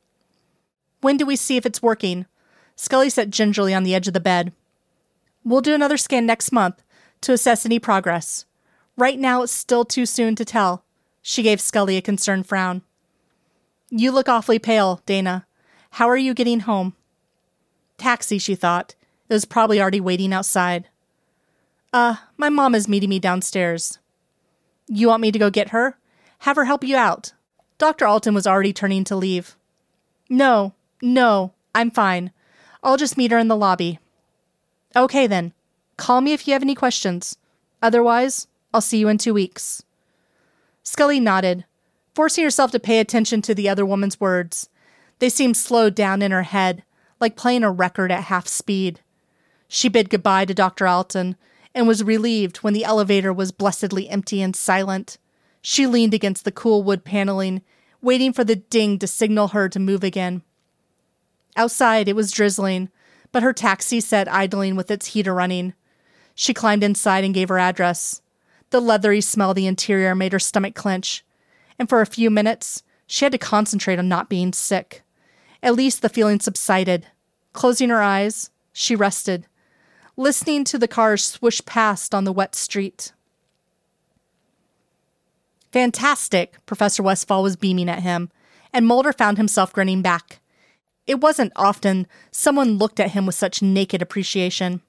When 1.00 1.16
do 1.16 1.24
we 1.24 1.36
see 1.36 1.56
if 1.56 1.64
it's 1.64 1.80
working? 1.80 2.26
Scully 2.74 3.08
sat 3.08 3.30
gingerly 3.30 3.72
on 3.72 3.84
the 3.84 3.94
edge 3.94 4.08
of 4.08 4.12
the 4.12 4.20
bed. 4.20 4.52
We'll 5.42 5.62
do 5.62 5.72
another 5.72 5.96
scan 5.96 6.26
next 6.26 6.52
month 6.52 6.82
to 7.22 7.32
assess 7.32 7.64
any 7.64 7.78
progress. 7.78 8.44
Right 8.96 9.18
now, 9.18 9.42
it's 9.42 9.52
still 9.52 9.84
too 9.84 10.06
soon 10.06 10.34
to 10.36 10.44
tell. 10.44 10.84
She 11.22 11.42
gave 11.42 11.60
Scully 11.60 11.96
a 11.96 12.02
concerned 12.02 12.46
frown. 12.46 12.82
You 13.90 14.10
look 14.10 14.28
awfully 14.28 14.58
pale, 14.58 15.02
Dana. 15.06 15.46
How 15.90 16.08
are 16.08 16.16
you 16.16 16.34
getting 16.34 16.60
home? 16.60 16.94
Taxi, 17.98 18.38
she 18.38 18.54
thought. 18.54 18.94
It 19.28 19.34
was 19.34 19.44
probably 19.44 19.80
already 19.80 20.00
waiting 20.00 20.32
outside. 20.32 20.88
Uh, 21.92 22.16
my 22.36 22.48
mom 22.48 22.74
is 22.74 22.88
meeting 22.88 23.10
me 23.10 23.18
downstairs. 23.18 23.98
You 24.86 25.08
want 25.08 25.20
me 25.20 25.32
to 25.32 25.38
go 25.38 25.50
get 25.50 25.70
her? 25.70 25.98
Have 26.40 26.56
her 26.56 26.64
help 26.64 26.84
you 26.84 26.96
out. 26.96 27.32
Dr. 27.78 28.06
Alton 28.06 28.34
was 28.34 28.46
already 28.46 28.72
turning 28.72 29.04
to 29.04 29.16
leave. 29.16 29.56
No, 30.28 30.74
no, 31.02 31.52
I'm 31.74 31.90
fine. 31.90 32.32
I'll 32.82 32.96
just 32.96 33.16
meet 33.16 33.30
her 33.30 33.38
in 33.38 33.48
the 33.48 33.56
lobby. 33.56 33.98
Okay 34.94 35.26
then. 35.26 35.52
Call 35.96 36.20
me 36.20 36.32
if 36.32 36.46
you 36.46 36.52
have 36.52 36.62
any 36.62 36.74
questions. 36.74 37.36
Otherwise, 37.82 38.46
I'll 38.76 38.82
see 38.82 38.98
you 38.98 39.08
in 39.08 39.16
two 39.16 39.32
weeks. 39.32 39.82
Scully 40.82 41.18
nodded, 41.18 41.64
forcing 42.14 42.44
herself 42.44 42.72
to 42.72 42.78
pay 42.78 42.98
attention 42.98 43.40
to 43.40 43.54
the 43.54 43.70
other 43.70 43.86
woman's 43.86 44.20
words. 44.20 44.68
They 45.18 45.30
seemed 45.30 45.56
slowed 45.56 45.94
down 45.94 46.20
in 46.20 46.30
her 46.30 46.42
head, 46.42 46.84
like 47.18 47.36
playing 47.36 47.64
a 47.64 47.70
record 47.70 48.12
at 48.12 48.24
half 48.24 48.46
speed. 48.46 49.00
She 49.66 49.88
bid 49.88 50.10
goodbye 50.10 50.44
to 50.44 50.52
Dr. 50.52 50.86
Alton 50.86 51.36
and 51.74 51.88
was 51.88 52.04
relieved 52.04 52.58
when 52.58 52.74
the 52.74 52.84
elevator 52.84 53.32
was 53.32 53.50
blessedly 53.50 54.10
empty 54.10 54.42
and 54.42 54.54
silent. 54.54 55.16
She 55.62 55.86
leaned 55.86 56.12
against 56.12 56.44
the 56.44 56.52
cool 56.52 56.82
wood 56.82 57.02
paneling, 57.02 57.62
waiting 58.02 58.34
for 58.34 58.44
the 58.44 58.56
ding 58.56 58.98
to 58.98 59.06
signal 59.06 59.48
her 59.48 59.70
to 59.70 59.80
move 59.80 60.04
again. 60.04 60.42
Outside, 61.56 62.08
it 62.08 62.14
was 62.14 62.30
drizzling, 62.30 62.90
but 63.32 63.42
her 63.42 63.54
taxi 63.54 64.00
sat 64.00 64.30
idling 64.30 64.76
with 64.76 64.90
its 64.90 65.06
heater 65.06 65.32
running. 65.32 65.72
She 66.34 66.52
climbed 66.52 66.84
inside 66.84 67.24
and 67.24 67.32
gave 67.32 67.48
her 67.48 67.58
address. 67.58 68.20
The 68.76 68.82
leathery 68.82 69.22
smell 69.22 69.52
of 69.52 69.56
the 69.56 69.66
interior 69.66 70.14
made 70.14 70.34
her 70.34 70.38
stomach 70.38 70.74
clench, 70.74 71.24
and 71.78 71.88
for 71.88 72.02
a 72.02 72.06
few 72.06 72.28
minutes, 72.28 72.82
she 73.06 73.24
had 73.24 73.32
to 73.32 73.38
concentrate 73.38 73.98
on 73.98 74.06
not 74.06 74.28
being 74.28 74.52
sick. 74.52 75.02
At 75.62 75.74
least 75.74 76.02
the 76.02 76.10
feeling 76.10 76.40
subsided. 76.40 77.06
Closing 77.54 77.88
her 77.88 78.02
eyes, 78.02 78.50
she 78.74 78.94
rested, 78.94 79.46
listening 80.14 80.62
to 80.64 80.76
the 80.76 80.86
cars 80.86 81.24
swoosh 81.24 81.62
past 81.64 82.14
on 82.14 82.24
the 82.24 82.34
wet 82.34 82.54
street. 82.54 83.14
Fantastic, 85.72 86.58
Professor 86.66 87.02
Westfall 87.02 87.42
was 87.42 87.56
beaming 87.56 87.88
at 87.88 88.02
him, 88.02 88.30
and 88.74 88.86
Mulder 88.86 89.14
found 89.14 89.38
himself 89.38 89.72
grinning 89.72 90.02
back. 90.02 90.40
It 91.06 91.22
wasn't 91.22 91.54
often 91.56 92.06
someone 92.30 92.76
looked 92.76 93.00
at 93.00 93.12
him 93.12 93.24
with 93.24 93.36
such 93.36 93.62
naked 93.62 94.02
appreciation. 94.02 94.82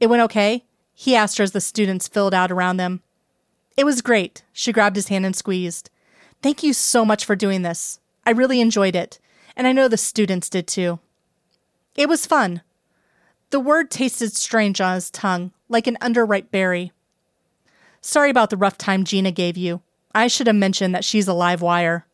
It 0.00 0.08
went 0.08 0.22
okay? 0.24 0.64
He 0.94 1.16
asked 1.16 1.38
her 1.38 1.44
as 1.44 1.52
the 1.52 1.60
students 1.60 2.08
filled 2.08 2.34
out 2.34 2.50
around 2.50 2.76
them. 2.76 3.02
It 3.76 3.84
was 3.84 4.02
great. 4.02 4.44
She 4.52 4.72
grabbed 4.72 4.96
his 4.96 5.08
hand 5.08 5.26
and 5.26 5.34
squeezed. 5.34 5.90
Thank 6.42 6.62
you 6.62 6.72
so 6.72 7.04
much 7.04 7.24
for 7.24 7.34
doing 7.34 7.62
this. 7.62 7.98
I 8.24 8.30
really 8.30 8.60
enjoyed 8.60 8.94
it, 8.94 9.18
and 9.56 9.66
I 9.66 9.72
know 9.72 9.88
the 9.88 9.96
students 9.96 10.48
did 10.48 10.66
too. 10.66 11.00
It 11.96 12.08
was 12.08 12.26
fun. 12.26 12.62
The 13.50 13.60
word 13.60 13.90
tasted 13.90 14.32
strange 14.32 14.80
on 14.80 14.94
his 14.94 15.10
tongue, 15.10 15.52
like 15.68 15.86
an 15.86 15.98
underripe 16.00 16.50
berry. 16.50 16.92
Sorry 18.00 18.30
about 18.30 18.50
the 18.50 18.56
rough 18.56 18.78
time 18.78 19.04
Gina 19.04 19.30
gave 19.30 19.56
you. 19.56 19.80
I 20.14 20.26
should 20.26 20.46
have 20.46 20.56
mentioned 20.56 20.94
that 20.94 21.04
she's 21.04 21.28
a 21.28 21.32
live 21.32 21.62
wire. 21.62 22.06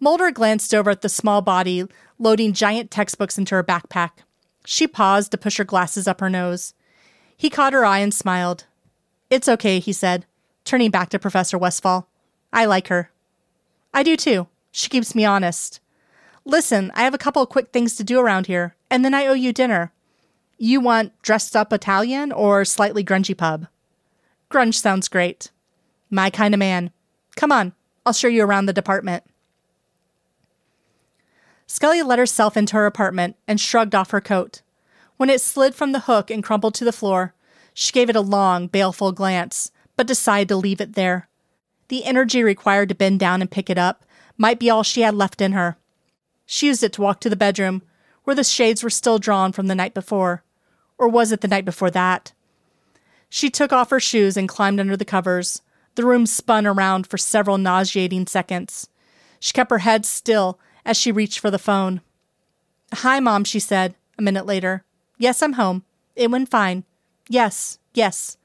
Mulder 0.00 0.30
glanced 0.30 0.74
over 0.74 0.90
at 0.90 1.02
the 1.02 1.08
small 1.08 1.42
body 1.42 1.84
loading 2.18 2.52
giant 2.52 2.90
textbooks 2.90 3.38
into 3.38 3.54
her 3.54 3.64
backpack. 3.64 4.10
She 4.64 4.86
paused 4.86 5.30
to 5.32 5.38
push 5.38 5.58
her 5.58 5.64
glasses 5.64 6.08
up 6.08 6.20
her 6.20 6.30
nose. 6.30 6.74
He 7.38 7.48
caught 7.48 7.72
her 7.72 7.84
eye 7.84 8.00
and 8.00 8.12
smiled. 8.12 8.64
It's 9.30 9.48
okay, 9.48 9.78
he 9.78 9.92
said, 9.92 10.26
turning 10.64 10.90
back 10.90 11.08
to 11.10 11.20
Professor 11.20 11.56
Westfall. 11.56 12.08
I 12.52 12.64
like 12.64 12.88
her. 12.88 13.12
I 13.94 14.02
do 14.02 14.16
too. 14.16 14.48
She 14.72 14.88
keeps 14.88 15.14
me 15.14 15.24
honest. 15.24 15.80
Listen, 16.44 16.90
I 16.94 17.02
have 17.02 17.14
a 17.14 17.18
couple 17.18 17.40
of 17.40 17.48
quick 17.48 17.72
things 17.72 17.94
to 17.96 18.04
do 18.04 18.18
around 18.18 18.48
here, 18.48 18.74
and 18.90 19.04
then 19.04 19.14
I 19.14 19.26
owe 19.26 19.34
you 19.34 19.52
dinner. 19.52 19.92
You 20.58 20.80
want 20.80 21.12
dressed 21.22 21.54
up 21.54 21.72
Italian 21.72 22.32
or 22.32 22.64
slightly 22.64 23.04
grungy 23.04 23.36
pub? 23.36 23.68
Grunge 24.50 24.74
sounds 24.74 25.06
great. 25.06 25.52
My 26.10 26.30
kind 26.30 26.54
of 26.54 26.58
man. 26.58 26.90
Come 27.36 27.52
on, 27.52 27.72
I'll 28.04 28.12
show 28.12 28.26
you 28.26 28.42
around 28.42 28.66
the 28.66 28.72
department. 28.72 29.22
Scully 31.68 32.02
let 32.02 32.18
herself 32.18 32.56
into 32.56 32.74
her 32.74 32.86
apartment 32.86 33.36
and 33.46 33.60
shrugged 33.60 33.94
off 33.94 34.10
her 34.10 34.20
coat. 34.20 34.62
When 35.18 35.30
it 35.30 35.40
slid 35.40 35.74
from 35.74 35.90
the 35.90 36.00
hook 36.00 36.30
and 36.30 36.44
crumpled 36.44 36.74
to 36.76 36.84
the 36.84 36.92
floor, 36.92 37.34
she 37.74 37.92
gave 37.92 38.08
it 38.08 38.16
a 38.16 38.20
long, 38.20 38.68
baleful 38.68 39.12
glance, 39.12 39.72
but 39.96 40.06
decided 40.06 40.48
to 40.48 40.56
leave 40.56 40.80
it 40.80 40.94
there. 40.94 41.28
The 41.88 42.04
energy 42.04 42.42
required 42.42 42.88
to 42.90 42.94
bend 42.94 43.18
down 43.18 43.40
and 43.40 43.50
pick 43.50 43.68
it 43.68 43.78
up 43.78 44.04
might 44.36 44.60
be 44.60 44.70
all 44.70 44.84
she 44.84 45.00
had 45.00 45.16
left 45.16 45.40
in 45.40 45.52
her. 45.52 45.76
She 46.46 46.68
used 46.68 46.84
it 46.84 46.92
to 46.94 47.02
walk 47.02 47.20
to 47.20 47.28
the 47.28 47.36
bedroom, 47.36 47.82
where 48.22 48.36
the 48.36 48.44
shades 48.44 48.84
were 48.84 48.90
still 48.90 49.18
drawn 49.18 49.50
from 49.50 49.66
the 49.66 49.74
night 49.74 49.92
before. 49.92 50.44
Or 50.96 51.08
was 51.08 51.32
it 51.32 51.40
the 51.40 51.48
night 51.48 51.64
before 51.64 51.90
that? 51.90 52.32
She 53.28 53.50
took 53.50 53.72
off 53.72 53.90
her 53.90 54.00
shoes 54.00 54.36
and 54.36 54.48
climbed 54.48 54.78
under 54.78 54.96
the 54.96 55.04
covers. 55.04 55.62
The 55.96 56.06
room 56.06 56.26
spun 56.26 56.64
around 56.64 57.08
for 57.08 57.18
several 57.18 57.58
nauseating 57.58 58.28
seconds. 58.28 58.88
She 59.40 59.52
kept 59.52 59.72
her 59.72 59.78
head 59.78 60.06
still 60.06 60.60
as 60.84 60.96
she 60.96 61.10
reached 61.10 61.40
for 61.40 61.50
the 61.50 61.58
phone. 61.58 62.02
Hi, 62.94 63.18
Mom, 63.18 63.42
she 63.42 63.58
said, 63.58 63.96
a 64.16 64.22
minute 64.22 64.46
later. 64.46 64.84
Yes, 65.18 65.42
I'm 65.42 65.54
home. 65.54 65.84
It 66.14 66.30
went 66.30 66.48
fine. 66.48 66.84
Yes, 67.28 67.78
yes. 67.92 68.36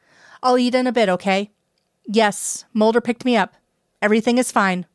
I'll 0.42 0.58
eat 0.58 0.76
in 0.76 0.88
a 0.88 0.92
bit, 0.92 1.08
okay? 1.08 1.52
Yes, 2.06 2.66
Mulder 2.74 3.00
picked 3.00 3.24
me 3.24 3.38
up. 3.38 3.56
Everything 4.02 4.38
is 4.38 4.52
fine. 4.52 4.86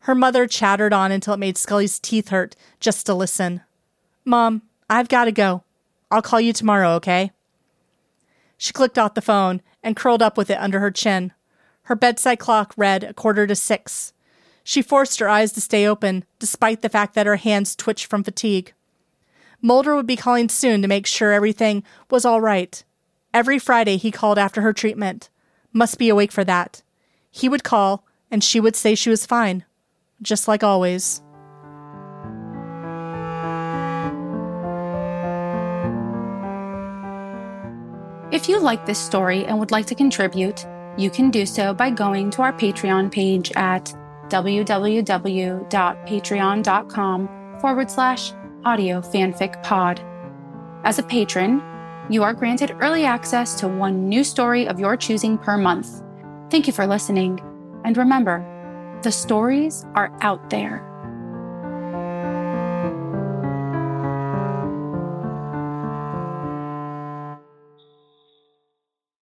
Her 0.00 0.14
mother 0.14 0.46
chattered 0.46 0.92
on 0.92 1.12
until 1.12 1.34
it 1.34 1.40
made 1.40 1.56
Scully's 1.56 1.98
teeth 1.98 2.28
hurt 2.28 2.56
just 2.80 3.06
to 3.06 3.14
listen. 3.14 3.62
Mom, 4.24 4.62
I've 4.88 5.08
got 5.08 5.26
to 5.26 5.32
go. 5.32 5.62
I'll 6.10 6.22
call 6.22 6.40
you 6.40 6.52
tomorrow, 6.52 6.94
okay? 6.94 7.30
She 8.58 8.72
clicked 8.72 8.98
off 8.98 9.14
the 9.14 9.22
phone 9.22 9.62
and 9.82 9.96
curled 9.96 10.22
up 10.22 10.36
with 10.36 10.50
it 10.50 10.58
under 10.58 10.80
her 10.80 10.90
chin. 10.90 11.32
Her 11.84 11.94
bedside 11.94 12.38
clock 12.38 12.74
read 12.76 13.04
a 13.04 13.14
quarter 13.14 13.46
to 13.46 13.54
six. 13.54 14.12
She 14.64 14.82
forced 14.82 15.20
her 15.20 15.28
eyes 15.28 15.52
to 15.52 15.60
stay 15.60 15.86
open, 15.86 16.24
despite 16.38 16.82
the 16.82 16.88
fact 16.88 17.14
that 17.14 17.26
her 17.26 17.36
hands 17.36 17.74
twitched 17.74 18.06
from 18.06 18.24
fatigue. 18.24 18.74
Mulder 19.62 19.94
would 19.94 20.06
be 20.06 20.16
calling 20.16 20.48
soon 20.48 20.82
to 20.82 20.88
make 20.88 21.06
sure 21.06 21.32
everything 21.32 21.82
was 22.10 22.24
all 22.24 22.40
right. 22.40 22.82
Every 23.34 23.58
Friday 23.58 23.96
he 23.96 24.10
called 24.10 24.38
after 24.38 24.62
her 24.62 24.72
treatment. 24.72 25.28
Must 25.72 25.98
be 25.98 26.08
awake 26.08 26.32
for 26.32 26.44
that. 26.44 26.82
He 27.30 27.48
would 27.48 27.62
call, 27.62 28.04
and 28.30 28.42
she 28.42 28.58
would 28.58 28.74
say 28.74 28.94
she 28.94 29.10
was 29.10 29.26
fine. 29.26 29.64
Just 30.22 30.48
like 30.48 30.64
always. 30.64 31.22
If 38.32 38.48
you 38.48 38.60
like 38.60 38.86
this 38.86 38.98
story 38.98 39.44
and 39.44 39.58
would 39.58 39.72
like 39.72 39.86
to 39.86 39.94
contribute, 39.94 40.66
you 40.96 41.10
can 41.10 41.30
do 41.30 41.44
so 41.44 41.74
by 41.74 41.90
going 41.90 42.30
to 42.30 42.42
our 42.42 42.52
Patreon 42.52 43.10
page 43.10 43.50
at 43.56 43.92
www.patreon.com 44.28 47.28
forward 47.60 47.90
slash 47.90 48.32
audio 48.64 49.00
fanfic 49.00 49.62
pod. 49.62 50.00
As 50.84 50.98
a 50.98 51.02
patron, 51.02 51.62
you 52.08 52.22
are 52.22 52.34
granted 52.34 52.76
early 52.80 53.04
access 53.04 53.54
to 53.60 53.68
one 53.68 54.08
new 54.08 54.24
story 54.24 54.66
of 54.66 54.80
your 54.80 54.96
choosing 54.96 55.38
per 55.38 55.56
month. 55.56 56.02
Thank 56.50 56.66
you 56.66 56.72
for 56.72 56.86
listening, 56.86 57.40
and 57.84 57.96
remember, 57.96 58.44
the 59.02 59.12
stories 59.12 59.86
are 59.94 60.12
out 60.20 60.50
there. 60.50 60.89